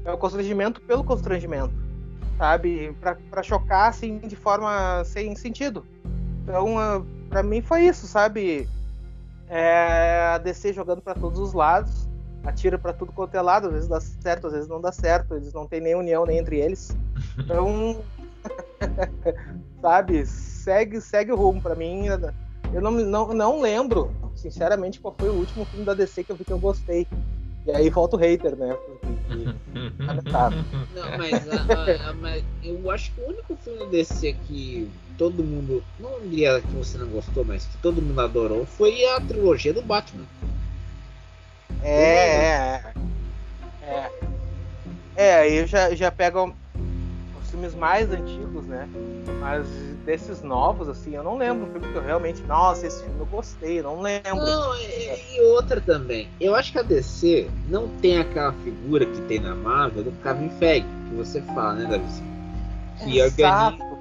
[0.06, 1.74] É o constrangimento pelo constrangimento,
[2.38, 2.96] sabe?
[3.30, 5.86] Para chocar assim de forma sem sentido.
[6.44, 8.68] Então, uh, para mim foi isso, sabe?
[9.48, 12.08] É a DC jogando para todos os lados,
[12.44, 15.36] atira para tudo quanto é lado, às vezes dá certo, às vezes não dá certo,
[15.36, 16.96] eles não têm nem união nem entre eles.
[17.38, 18.02] Então,
[19.82, 20.26] sabe?
[20.26, 21.62] Segue, segue o rumo.
[21.62, 26.24] Para mim, eu não, não, não lembro sinceramente, qual foi o último filme da DC
[26.24, 27.08] que eu vi que eu gostei.
[27.66, 28.74] E aí volta o hater, né?
[28.74, 29.46] Porque,
[30.96, 35.44] não, mas, a, a, mas, eu acho que o único filme da DC que todo
[35.44, 39.74] mundo, não diria que você não gostou, mas que todo mundo adorou foi a trilogia
[39.74, 40.26] do Batman.
[41.84, 42.94] É, é,
[43.82, 44.10] é.
[45.16, 46.56] É, aí eu já, já pego
[47.42, 48.88] os filmes mais antigos, né?
[49.42, 49.68] Mas
[50.10, 53.28] desses novos, assim, eu não lembro um filme que eu realmente, nossa, esse filme eu
[53.28, 54.38] gostei, não lembro.
[54.38, 56.28] Não, e, e, outra também.
[56.42, 60.50] Eu acho que a DC não tem aquela figura que tem na Marvel do Kevin
[60.58, 62.24] Feige, que você fala, né, Davi?
[63.04, 64.00] Que organiza,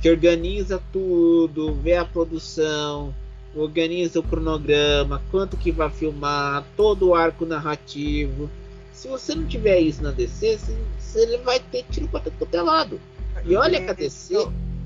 [0.00, 3.14] que organiza tudo, vê a produção,
[3.54, 8.50] organiza o cronograma, quanto que vai filmar, todo o arco narrativo.
[8.92, 12.60] Se você não tiver isso na DC, você, você vai ter tiro para todo é
[12.60, 13.00] lado.
[13.44, 14.36] E olha que a DC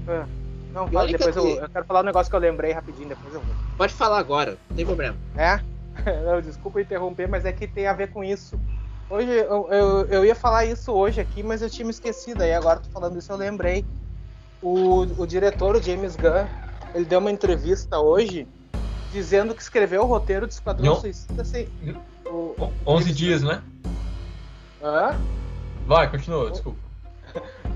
[0.09, 0.27] é.
[0.73, 3.41] Não, fala, depois eu, eu, quero falar um negócio que eu lembrei rapidinho, depois eu
[3.41, 3.55] vou.
[3.79, 5.17] Pode falar agora, não tem problema.
[5.35, 5.61] É?
[6.27, 8.61] Não, desculpa interromper, mas é que tem a ver com isso.
[9.09, 12.43] Hoje eu, eu, eu, ia falar isso hoje aqui, mas eu tinha me esquecido.
[12.43, 13.83] Aí agora tô falando isso, eu lembrei.
[14.61, 16.47] O, o diretor, o James Gunn,
[16.95, 18.47] ele deu uma entrevista hoje
[19.11, 21.01] dizendo que escreveu o roteiro de Esquadrão não.
[21.01, 21.67] Suicida assim.
[22.27, 23.63] O, 11 dias, né?
[24.83, 25.19] Hã?
[25.87, 26.86] Vai, continua, desculpa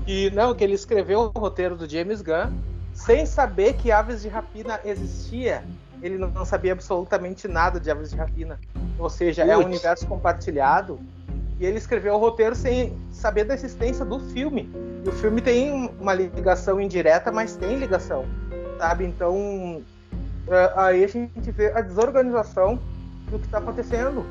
[0.05, 2.51] que não, que ele escreveu o roteiro do James Gunn
[2.93, 5.63] sem saber que Aves de Rapina existia.
[6.01, 8.59] Ele não sabia absolutamente nada de Aves de Rapina.
[8.97, 10.99] Ou seja, é um universo compartilhado
[11.59, 14.69] E ele escreveu o roteiro sem saber da existência do filme.
[15.05, 18.25] E o filme tem uma ligação indireta, mas tem ligação,
[18.77, 19.05] sabe?
[19.05, 19.81] Então,
[20.47, 22.79] é, aí a gente vê a desorganização
[23.29, 24.25] do que está acontecendo.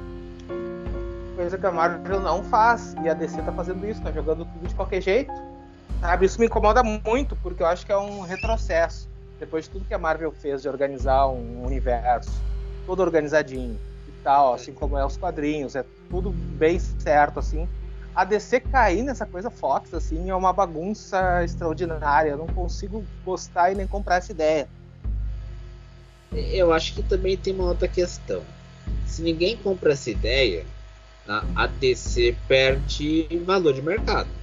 [1.36, 2.94] Coisa que a Marvel não faz.
[3.02, 5.32] E a DC está fazendo isso, está jogando tudo de qualquer jeito.
[6.00, 6.26] Sabe?
[6.26, 9.08] Isso me incomoda muito, porque eu acho que é um retrocesso.
[9.38, 12.30] Depois de tudo que a Marvel fez de organizar um universo
[12.86, 13.78] todo organizadinho
[14.08, 17.68] e tal, assim como é os quadrinhos, é tudo bem certo, assim.
[18.14, 22.30] A DC cair nessa coisa Fox, assim, é uma bagunça extraordinária.
[22.30, 24.68] Eu não consigo gostar e nem comprar essa ideia.
[26.32, 28.42] Eu acho que também tem uma outra questão.
[29.06, 30.66] Se ninguém compra essa ideia,
[31.54, 34.39] a DC perde valor de mercado.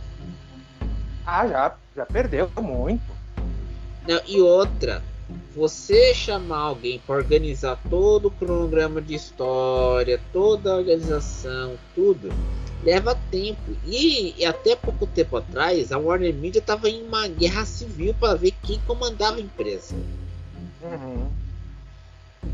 [1.30, 3.04] Ah, já, já perdeu muito.
[4.08, 5.04] Não, e outra,
[5.54, 12.30] você chamar alguém para organizar todo o cronograma de história, toda a organização, tudo,
[12.82, 13.76] leva tempo.
[13.86, 18.36] E, e até pouco tempo atrás, a Warner Media estava em uma guerra civil para
[18.36, 19.96] ver quem comandava a empresa.
[20.82, 21.30] Uhum.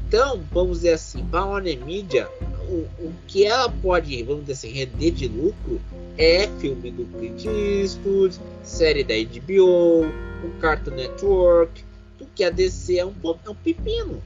[0.08, 2.30] Então, vamos dizer assim, para a Warner Media,
[2.68, 5.80] o, o que ela pode, vamos dizer assim, render de lucro
[6.18, 10.06] é filme do Clint Eastwood, série da HBO,
[10.44, 11.84] o Cartoon Network,
[12.18, 13.14] do que a DC é um,
[13.46, 14.22] é um pepino.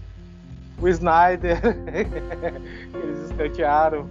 [0.80, 1.59] O Snyder,
[2.93, 4.09] eles escantearam.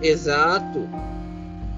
[0.00, 0.88] Exato.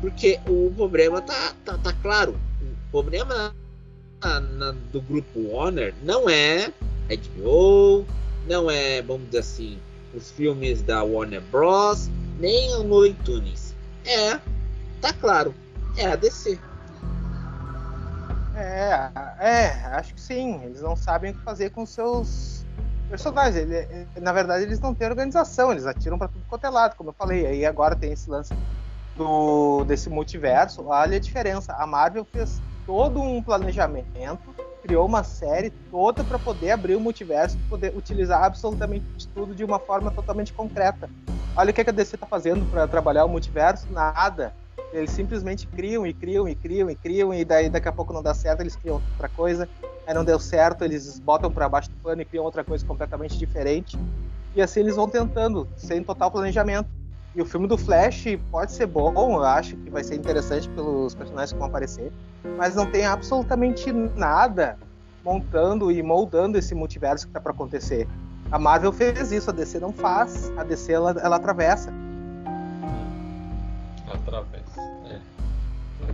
[0.00, 2.36] Porque o problema tá, tá, tá claro.
[2.62, 3.54] O problema
[4.22, 6.72] na, na, do grupo Warner não é
[7.08, 8.06] HBO,
[8.46, 9.80] não é, vamos dizer assim,
[10.12, 13.74] os filmes da Warner Bros, nem o Looney Tunes.
[14.04, 14.38] É,
[15.00, 15.54] tá claro,
[15.96, 16.58] é a DC.
[18.56, 20.62] É, é, acho que sim.
[20.62, 22.64] Eles não sabem o que fazer com seus
[23.08, 23.56] personagens.
[23.56, 27.10] Ele, na verdade, eles não têm organização, eles atiram para tudo quanto é lado, como
[27.10, 27.46] eu falei.
[27.46, 28.54] Aí agora tem esse lance
[29.16, 30.86] do, desse multiverso.
[30.86, 31.72] Olha a diferença.
[31.74, 37.58] A Marvel fez todo um planejamento, criou uma série toda para poder abrir o multiverso,
[37.70, 39.04] poder utilizar absolutamente
[39.34, 41.08] tudo de uma forma totalmente concreta.
[41.56, 44.52] Olha o que a DC está fazendo para trabalhar o multiverso, nada
[44.94, 48.22] eles simplesmente criam e criam e criam e criam, e daí daqui a pouco não
[48.22, 49.68] dá certo, eles criam outra coisa.
[50.06, 53.36] Aí não deu certo, eles botam para baixo do pano e criam outra coisa completamente
[53.36, 53.98] diferente.
[54.54, 56.88] E assim eles vão tentando, sem total planejamento.
[57.34, 61.14] E o filme do Flash pode ser bom, eu acho que vai ser interessante pelos
[61.14, 62.12] personagens que vão aparecer,
[62.56, 64.78] mas não tem absolutamente nada
[65.24, 68.06] montando e moldando esse multiverso que tá para acontecer.
[68.52, 70.52] A Marvel fez isso, a DC não faz.
[70.56, 71.92] A DC ela, ela atravessa.
[74.06, 74.84] Atravessa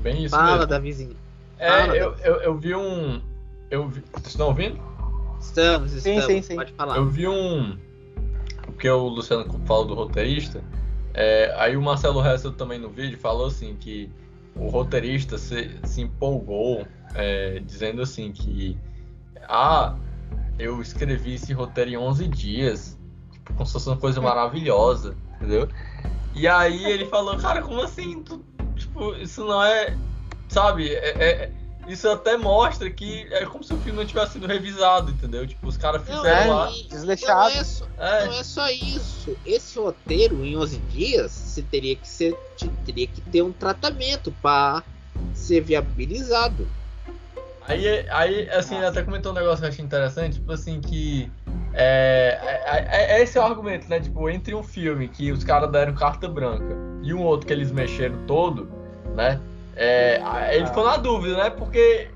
[0.00, 0.66] bem isso Fala, mesmo.
[0.66, 1.16] Davizinho.
[1.58, 3.20] É, Fala, eu, eu, eu, vi um.
[3.70, 4.02] Eu vi...
[4.12, 4.80] Vocês estão ouvindo?
[5.40, 6.24] Estamos, estamos.
[6.24, 6.56] Sim, sim, sim.
[6.56, 6.96] Pode falar.
[6.96, 7.76] Eu vi um.
[8.64, 10.62] Porque o Luciano fala do roteirista.
[11.14, 14.10] É, aí o Marcelo Hessel também no vídeo falou assim que
[14.54, 18.78] o roteirista se, se empolgou é, dizendo assim que
[19.48, 19.96] ah,
[20.58, 22.98] eu escrevi esse roteiro em 11 dias,
[23.32, 25.68] tipo, como se fosse uma coisa maravilhosa, entendeu?
[26.34, 28.22] E aí ele falou, cara, como assim?
[28.22, 28.44] Tu,
[28.76, 29.96] tipo, isso não é.
[30.48, 30.94] Sabe?
[30.94, 31.52] É, é,
[31.90, 35.46] isso até mostra que é como se o filme não tivesse sido revisado, entendeu?
[35.46, 36.70] Tipo, os caras fizeram não, lá.
[36.88, 37.54] Desleixado.
[37.54, 38.26] Não é, só, é.
[38.26, 39.36] não é só isso.
[39.44, 42.36] Esse roteiro, em 11 dias, você teria que, ser,
[42.84, 44.84] teria que ter um tratamento para
[45.34, 46.68] ser viabilizado.
[47.66, 51.30] Aí, aí assim, ele até comentou um negócio que eu achei interessante, tipo assim, que.
[51.72, 54.00] É, é, é, é, esse é o argumento, né?
[54.00, 57.70] Tipo, entre um filme que os caras deram carta branca e um outro que eles
[57.70, 58.68] mexeram todo,
[59.14, 59.40] né?
[59.80, 60.20] É,
[60.54, 61.48] ele ficou na dúvida, né?
[61.48, 62.08] Porque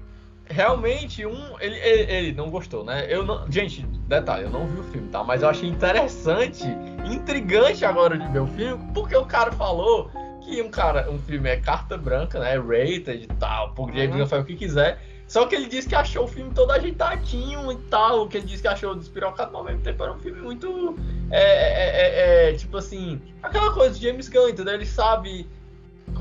[0.45, 3.07] realmente um ele, ele, ele, não gostou, né?
[3.09, 5.25] Eu não, gente, detalhe, eu não vi o filme, tá?
[5.25, 6.65] Mas eu achei interessante,
[7.07, 10.11] intrigante agora de ver o filme, porque o cara falou
[10.43, 12.59] que um cara, um filme é carta branca, né?
[12.59, 14.27] Rated e tal, porque James uhum.
[14.27, 15.01] faz o que quiser.
[15.27, 18.61] Só que ele disse que achou o filme todo ajeitadinho e tal, que ele disse
[18.61, 20.97] que achou despirocado, mas ao mesmo tempo era um filme muito.
[21.31, 23.23] É, é, é, é, tipo assim.
[23.43, 24.75] Aquela coisa de James Gunn, entendeu?
[24.75, 25.49] Ele sabe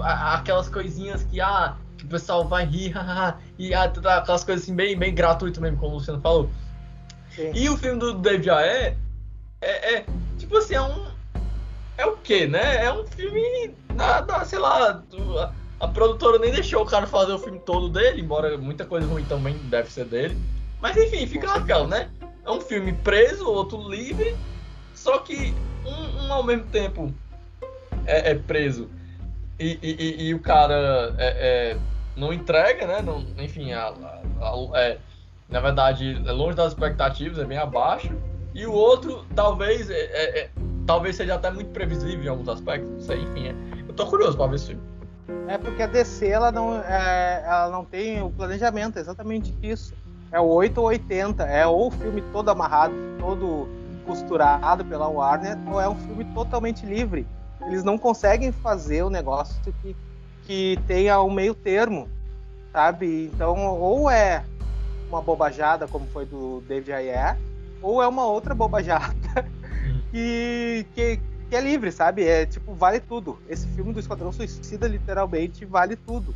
[0.01, 2.93] aquelas coisinhas que, ah, o pessoal vai rir,
[3.57, 6.49] e ah, aquelas coisas assim, bem, bem gratuito mesmo, como o Luciano falou.
[7.29, 7.51] Sim.
[7.53, 8.97] E o filme do David Ayer
[9.61, 10.05] é, é,
[10.38, 11.05] tipo assim, é um.
[11.97, 12.86] É o que, né?
[12.86, 15.01] É um filme, nada, sei lá.
[15.39, 15.51] A,
[15.86, 19.23] a produtora nem deixou o cara fazer o filme todo dele, embora muita coisa ruim
[19.25, 20.38] também deve ser dele.
[20.81, 22.09] Mas enfim, fica naquela, né?
[22.45, 24.36] É um filme preso, outro livre,
[24.93, 25.53] só que
[25.86, 27.13] um, um ao mesmo tempo
[28.05, 28.89] é, é preso
[29.60, 31.28] e, e, e, o cara é,
[31.74, 31.78] é,
[32.16, 33.01] não entrega, né?
[33.01, 33.93] Não, enfim, a,
[34.41, 34.97] a, é,
[35.49, 38.12] na verdade, é longe das expectativas, é bem abaixo.
[38.54, 40.49] E o outro, talvez, é, é, é
[40.86, 43.56] talvez seja até muito previsível em alguns aspectos, não sei, enfim.
[43.88, 44.82] Eu tô curioso pra ver esse filme.
[45.47, 49.93] É porque a DC ela não, é, ela não tem o planejamento, é exatamente isso.
[50.32, 53.70] É o 8 ou 80, é ou o filme todo amarrado, todo
[54.06, 57.26] costurado pela Warner, ou é um filme totalmente livre.
[57.68, 59.95] Eles não conseguem fazer o negócio que,
[60.45, 62.09] que tenha um meio termo,
[62.72, 63.32] sabe?
[63.34, 64.43] Então, ou é
[65.09, 67.38] uma bobajada, como foi do David Ayer,
[67.82, 69.14] ou é uma outra bobajada
[70.11, 72.26] que, que, que é livre, sabe?
[72.26, 73.39] É tipo, vale tudo.
[73.47, 76.34] Esse filme do Esquadrão Suicida, literalmente, vale tudo,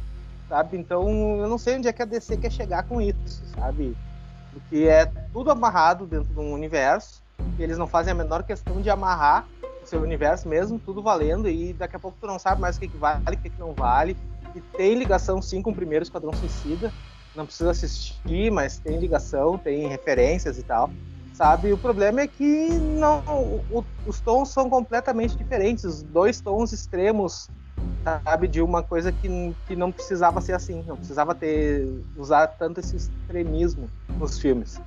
[0.47, 0.77] sabe?
[0.77, 3.97] Então, eu não sei onde é que a DC quer chegar com isso, sabe?
[4.53, 7.21] Porque é tudo amarrado dentro de um universo,
[7.57, 9.45] e eles não fazem a menor questão de amarrar
[9.87, 12.87] seu universo mesmo, tudo valendo, e daqui a pouco tu não sabe mais o que,
[12.87, 14.15] que vale, o que, que não vale.
[14.55, 16.91] E tem ligação sim com o primeiro Esquadrão Suicida.
[17.35, 20.89] Não precisa assistir, mas tem ligação, tem referências e tal
[21.37, 21.71] sabe?
[21.71, 23.21] O problema é que não,
[23.71, 27.47] o, os tons são completamente diferentes, os dois tons extremos,
[28.03, 28.47] sabe?
[28.47, 32.95] De uma coisa que, que não precisava ser assim, não precisava ter usar tanto esse
[32.95, 34.81] extremismo nos filmes.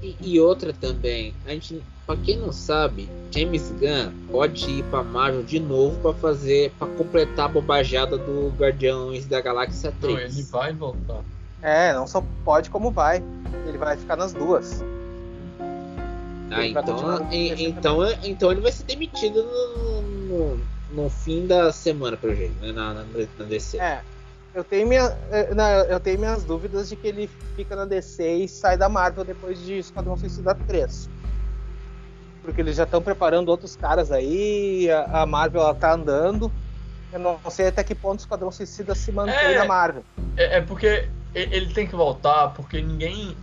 [0.00, 5.04] E, e outra também, a gente, para quem não sabe, James Gunn pode ir para
[5.04, 10.14] Marvel de novo para fazer, para completar a bobajada do Guardiões da Galáxia 3.
[10.14, 11.20] Não, ele vai voltar.
[11.60, 13.22] É, não só pode como vai.
[13.66, 14.82] Ele vai ficar nas duas.
[16.50, 17.28] Ah, então,
[17.58, 20.60] então, então ele vai ser demitido no, no,
[20.92, 22.72] no fim da semana, pelo jeito, né?
[22.72, 23.78] Na, na, na DC.
[23.78, 24.00] É.
[24.54, 25.14] Eu tenho, minha,
[25.54, 29.24] não, eu tenho minhas dúvidas de que ele fica na DC e sai da Marvel
[29.24, 31.17] depois de Esquadrão Suicida 3.
[32.42, 36.50] Porque eles já estão preparando outros caras aí, a, a Marvel ela tá andando.
[37.12, 40.04] Eu não sei até que ponto o Esquadrão Suicida se mantém é, na Marvel.
[40.36, 43.36] É, é, porque ele tem que voltar, porque ninguém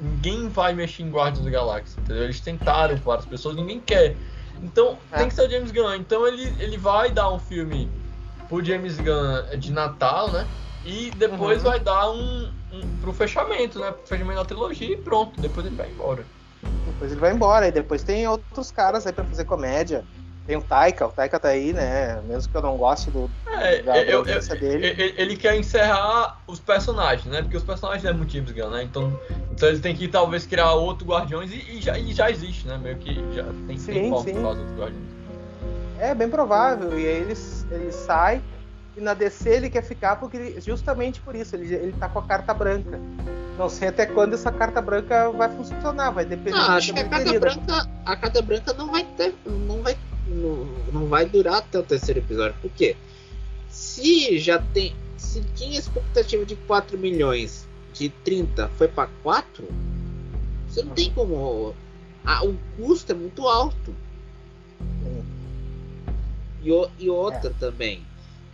[0.00, 2.24] ninguém vai mexer em Guardians da Galáxia, entendeu?
[2.24, 4.16] Eles tentaram com várias pessoas, ninguém quer.
[4.62, 5.18] Então é.
[5.18, 5.94] tem que ser o James Gunn.
[5.94, 7.88] Então ele, ele vai dar um filme
[8.48, 10.46] pro James Gunn de Natal, né?
[10.84, 11.70] E depois uhum.
[11.70, 13.90] vai dar um, um pro fechamento, né?
[13.92, 15.40] Pro fechamento da trilogia e pronto.
[15.40, 16.24] Depois ele vai embora.
[16.86, 17.68] Depois ele vai embora.
[17.68, 20.04] E depois tem outros caras aí pra fazer comédia.
[20.46, 22.20] Tem o Taika, o Taika tá aí, né?
[22.28, 24.86] Mesmo que eu não goste do, é, da eu, eu, dele.
[24.88, 27.40] Ele, ele, quer encerrar os personagens, né?
[27.40, 28.82] Porque os personagens é muito James Gunn, né?
[28.82, 29.18] Então,
[29.50, 32.76] então ele tem que talvez criar outro Guardiões e, e, já, e já existe, né?
[32.76, 34.44] Meio que já tem, sim, tem sim.
[34.44, 35.08] outros Guardiões.
[35.98, 36.98] É bem provável.
[36.98, 37.34] E aí ele,
[37.70, 38.42] ele sai
[38.96, 42.26] e na DC ele quer ficar porque justamente por isso, ele, ele tá com a
[42.26, 43.00] carta branca.
[43.58, 46.56] Não sei até quando essa carta branca vai funcionar, vai depender.
[46.56, 50.64] Não, acho que a carta branca, a carta branca não vai ter, não vai não,
[50.92, 52.56] não vai durar até o terceiro episódio.
[52.60, 52.96] Por quê?
[53.68, 54.94] Se já tem.
[55.16, 59.66] Se tinha expectativa de 4 milhões, de 30 foi para 4,
[60.68, 61.74] você não tem como.
[62.24, 63.94] Ah, o custo é muito alto.
[66.62, 67.52] E, e outra é.
[67.58, 68.02] também.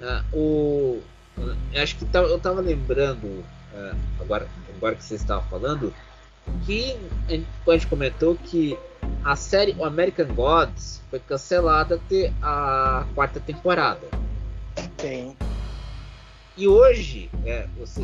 [0.03, 1.01] Ah, o,
[1.80, 3.44] acho que tá, eu tava lembrando,
[3.74, 5.92] ah, agora, agora que você estava falando,
[6.64, 6.96] que
[7.28, 8.78] a gente comentou que
[9.24, 14.07] a série o American Gods foi cancelada até a quarta temporada.
[14.98, 15.36] Sim.
[16.57, 18.01] E hoje, é, você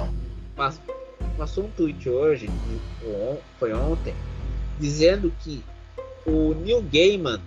[1.37, 2.49] passou um tweet hoje,
[3.59, 4.15] foi ontem,
[4.79, 5.65] dizendo que
[6.27, 7.41] o Neil Gaiman,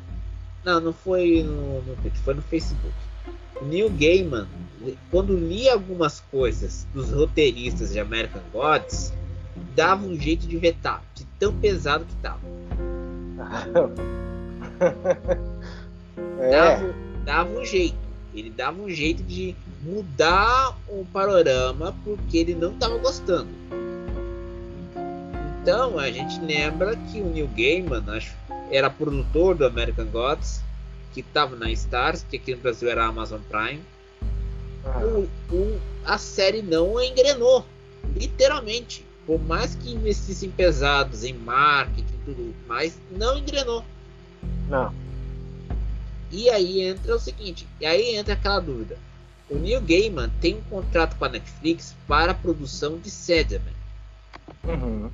[0.63, 2.93] não, não foi no, no foi no Facebook.
[3.61, 4.47] Neil Gaiman,
[5.11, 9.13] quando lia algumas coisas dos roteiristas de American Gods,
[9.75, 12.39] dava um jeito de vetar, de tão pesado que tava.
[16.39, 16.51] é.
[16.51, 16.95] dava,
[17.25, 17.97] dava um jeito.
[18.33, 23.49] Ele dava um jeito de mudar o panorama porque ele não estava gostando.
[25.61, 28.35] Então a gente lembra que o Neil Gaiman acho,
[28.71, 30.61] era produtor do American Gods,
[31.21, 33.81] que estava na Stars, que aqui no Brasil era a Amazon Prime.
[34.85, 34.99] Ah.
[34.99, 37.65] O, o, a série não engrenou,
[38.15, 39.05] literalmente.
[39.25, 43.85] Por mais que investissem pesados em marketing e tudo mais, não engrenou.
[44.67, 44.93] Não.
[46.31, 48.97] E aí entra o seguinte, e aí entra aquela dúvida.
[49.49, 53.73] O Neil Gaiman tem um contrato com a Netflix para a produção de Sandman.
[54.63, 55.11] Uhum.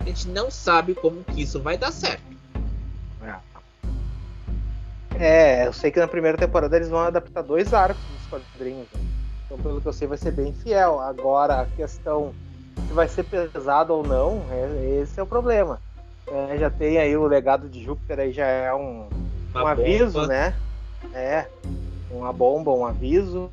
[0.00, 2.22] A gente não sabe como que isso vai dar certo.
[3.22, 3.36] É.
[5.18, 8.86] é, eu sei que na primeira temporada eles vão adaptar dois arcos dos quadrinhos.
[8.92, 9.00] Né?
[9.46, 11.00] Então, pelo que eu sei, vai ser bem fiel.
[11.00, 12.34] Agora, a questão
[12.86, 15.80] se vai ser pesado ou não, é, esse é o problema.
[16.26, 19.08] É, já tem aí o legado de Júpiter aí já é um,
[19.54, 20.54] um aviso, né?
[21.12, 21.46] É,
[22.10, 23.50] uma bomba, um aviso.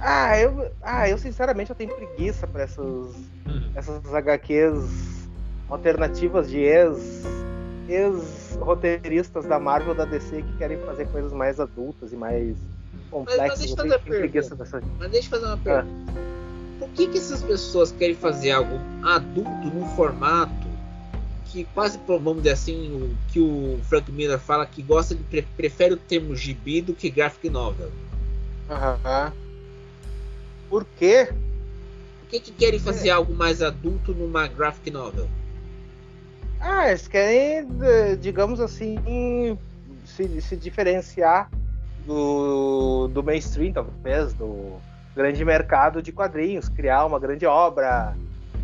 [0.00, 3.70] Ah, eu, ah, eu sinceramente eu tenho preguiça para essas, uhum.
[3.74, 5.28] essas HQs
[5.68, 7.24] alternativas de ex,
[7.88, 12.56] ex roteiristas da Marvel da DC que querem fazer coisas mais adultas e mais
[13.10, 13.58] complexas.
[13.60, 14.86] deixa eu fazer.
[14.98, 16.12] Mas deixa eu fazer uma pergunta.
[16.78, 20.68] Por que, que essas pessoas querem fazer algo adulto num formato
[21.46, 25.46] que quase, vamos dizer assim, o que o Frank Miller fala que gosta de pre-
[25.56, 27.90] prefere o termo gibi do que graphic novel?
[28.68, 29.32] Aham.
[30.68, 31.28] Por quê?
[32.20, 35.26] Por que, que querem fazer algo mais adulto numa graphic novel?
[36.60, 37.68] Ah, eles querem,
[38.20, 38.98] digamos assim,
[40.04, 41.50] se, se diferenciar
[42.04, 44.80] do, do mainstream, talvez, do
[45.14, 48.14] grande mercado de quadrinhos, criar uma grande obra,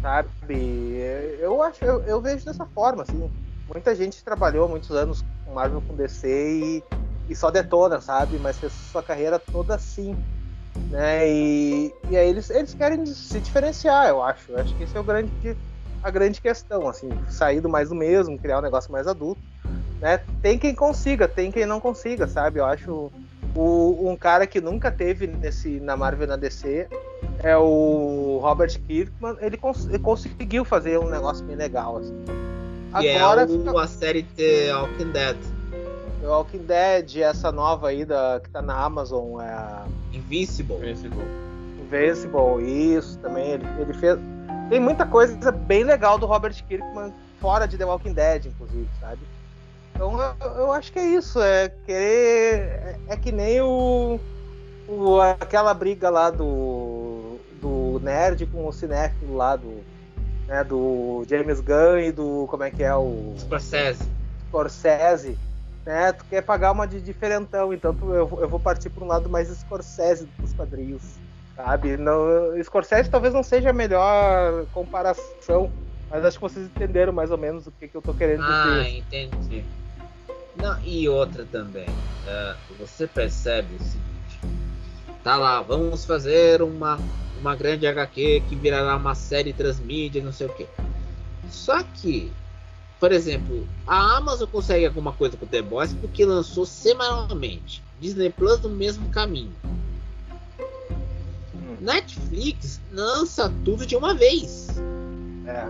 [0.00, 0.98] sabe?
[1.38, 3.30] Eu acho, eu, eu vejo dessa forma, assim.
[3.72, 6.84] Muita gente trabalhou muitos anos com Marvel com DC e,
[7.28, 8.38] e só detona, sabe?
[8.38, 10.16] Mas fez sua carreira toda assim.
[10.90, 11.28] Né?
[11.30, 14.52] E, e aí eles, eles querem se diferenciar, eu acho.
[14.52, 15.30] Eu acho que esse é o grande,
[16.04, 19.40] a grande questão, assim, sair do mais do mesmo, criar um negócio mais adulto.
[20.00, 20.20] Né?
[20.42, 22.60] Tem quem consiga, tem quem não consiga, sabe?
[22.60, 23.10] Eu acho
[23.56, 26.86] o, um cara que nunca teve nesse, na Marvel e na DC
[27.42, 29.36] é o Robert Kirkman.
[29.40, 32.14] Ele, cons ele conseguiu fazer um negócio bem legal, assim.
[33.00, 35.36] Que Agora é o, fica- a série The Walking Dead.
[36.20, 40.76] The Walking Dead, essa nova aí da, que tá na Amazon, é a Invincible.
[40.76, 41.24] Invincible.
[41.80, 42.62] Invincible,
[42.94, 43.52] isso também.
[43.52, 44.18] Ele, ele fez.
[44.68, 49.20] Tem muita coisa bem legal do Robert Kirkman fora de The Walking Dead, inclusive, sabe?
[49.94, 51.40] Então eu, eu acho que é isso.
[51.40, 52.58] É querer.
[52.60, 54.18] É, é que nem o,
[54.88, 59.84] o- aquela briga lá do, do nerd com o cinéfilo lá do.
[60.48, 62.46] Né, do James Gunn e do.
[62.48, 63.34] Como é que é o.
[63.36, 64.04] Scorsese.
[64.48, 65.38] Scorsese,
[65.86, 66.12] né?
[66.12, 69.28] Tu quer pagar uma de diferentão, então eu, vou- eu vou partir para um lado
[69.30, 71.20] mais Scorsese dos quadrinhos,
[71.56, 71.96] sabe?
[71.96, 72.26] Não,
[72.62, 75.70] Scorsese talvez não seja a melhor comparação,
[76.10, 78.82] mas acho que vocês entenderam mais ou menos o que, que eu tô querendo Ah,
[78.82, 78.98] dizer.
[78.98, 79.64] entendi.
[80.56, 81.86] Não, e outra também.
[82.26, 84.40] é, você percebe o seguinte:
[85.22, 86.98] tá lá, vamos fazer uma,
[87.40, 90.66] uma grande HQ que virará uma série transmídia, não sei o que.
[91.50, 92.32] Só que,
[93.00, 97.82] por exemplo, a Amazon consegue alguma coisa com The Boys porque lançou semanalmente.
[98.00, 99.52] Disney Plus no mesmo caminho.
[101.84, 104.68] Netflix lança tudo de uma vez.
[105.46, 105.66] É.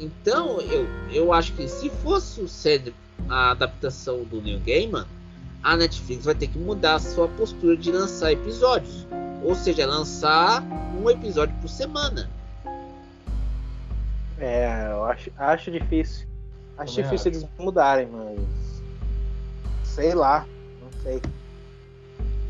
[0.00, 2.92] Então, eu, eu acho que se fosse o ser
[3.28, 5.06] a adaptação do Neil Gaiman,
[5.62, 9.06] a Netflix vai ter que mudar a sua postura de lançar episódios.
[9.44, 10.62] Ou seja, lançar
[11.00, 12.28] um episódio por semana.
[14.38, 16.26] É, eu acho, acho difícil.
[16.76, 18.40] Acho Também difícil eles mudarem, mas.
[19.84, 20.44] Sei lá,
[20.80, 21.22] não sei.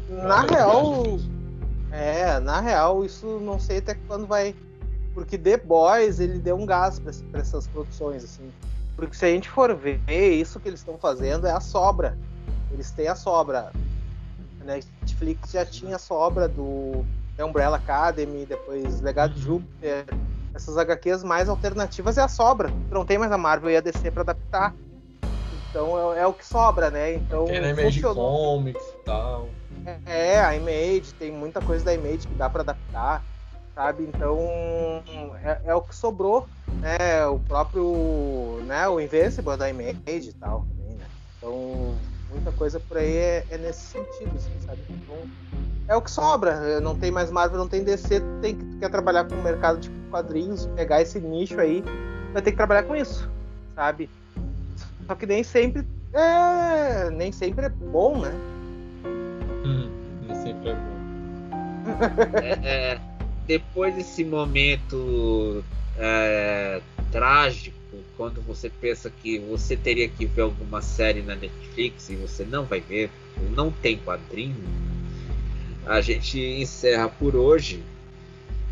[0.09, 1.42] Na Realmente real.
[1.93, 4.55] É, na real, isso não sei até quando vai.
[5.15, 8.51] Porque The Boys, ele deu um gás pra, pra essas produções, assim.
[8.97, 12.17] Porque se a gente for ver, isso que eles estão fazendo é a sobra.
[12.71, 13.73] Eles têm a sobra.
[14.61, 17.05] A Netflix já tinha a sobra do
[17.37, 20.07] The Umbrella Academy, depois Legado de Júpiter.
[20.55, 22.71] Essas HQs mais alternativas é a sobra.
[22.91, 24.75] Não tem mais a Marvel e a DC pra adaptar.
[25.69, 27.15] Então é, é o que sobra, né?
[27.15, 28.57] Então Tem na Image funcionou.
[28.57, 29.49] Comics tal.
[30.07, 33.25] É, a Image, tem muita coisa da Image que dá pra adaptar,
[33.75, 34.05] sabe?
[34.05, 34.39] Então
[35.43, 36.47] é, é o que sobrou,
[36.81, 37.27] né?
[37.27, 38.89] O próprio, né?
[38.89, 41.07] O Invincible da Image e tal, também, né?
[41.37, 41.99] Então
[42.31, 44.81] muita coisa por aí é, é nesse sentido, assim, sabe?
[44.89, 45.17] Então,
[45.89, 46.81] é o que sobra.
[46.81, 49.91] Não tem mais Marvel, não tem DC, tem que quer trabalhar com o mercado de
[50.11, 51.83] quadrinhos, pegar esse nicho aí,
[52.33, 53.31] vai ter que trabalhar com isso,
[53.75, 54.09] sabe?
[55.07, 58.33] Só que nem sempre é, nem sempre é bom, né?
[59.65, 59.89] Hum,
[60.43, 61.03] sempre é bom.
[62.43, 63.01] É, é,
[63.47, 65.65] depois desse momento
[65.99, 66.81] é,
[67.11, 67.77] trágico,
[68.17, 72.65] quando você pensa que você teria que ver alguma série na Netflix e você não
[72.65, 73.11] vai ver,
[73.55, 74.57] não tem quadrinho,
[75.87, 77.83] a gente encerra por hoje.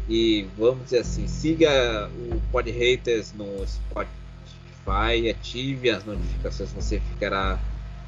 [0.09, 7.61] E vamos dizer assim, siga o Pod Haters no Spotify, ative as notificações, você ficará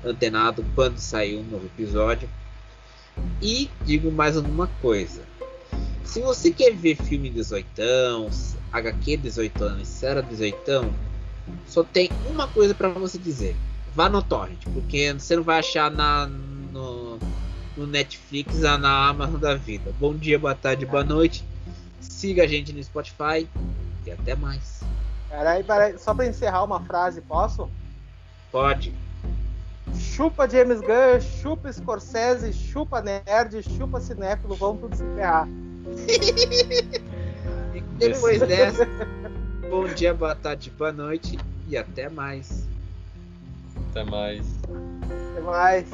[0.05, 2.29] antenado quando sair um novo episódio.
[3.41, 5.23] E digo mais uma coisa.
[6.05, 7.67] Se você quer ver filme 18,
[8.73, 10.93] HQ 18 e série 18,
[11.67, 13.57] só tem uma coisa para você dizer.
[13.95, 17.19] Vá no Torrent, porque você não vai achar na, no,
[17.77, 19.93] no Netflix na Amazon da vida.
[19.99, 21.45] Bom dia, boa tarde, boa noite.
[22.01, 23.49] Siga a gente no Spotify
[24.07, 24.83] e até mais.
[25.29, 27.71] Peraí, peraí, só pra encerrar uma frase, posso?
[28.51, 28.93] Pode.
[29.95, 35.49] Chupa James Gunn, chupa Scorsese, chupa nerd, chupa cinéfilo, vamos tudo se ferrar.
[37.75, 38.87] E depois dessa,
[39.71, 41.39] bom dia, boa tarde, boa noite
[41.69, 42.69] e até mais.
[43.91, 44.47] Até mais.
[45.31, 45.87] Até mais.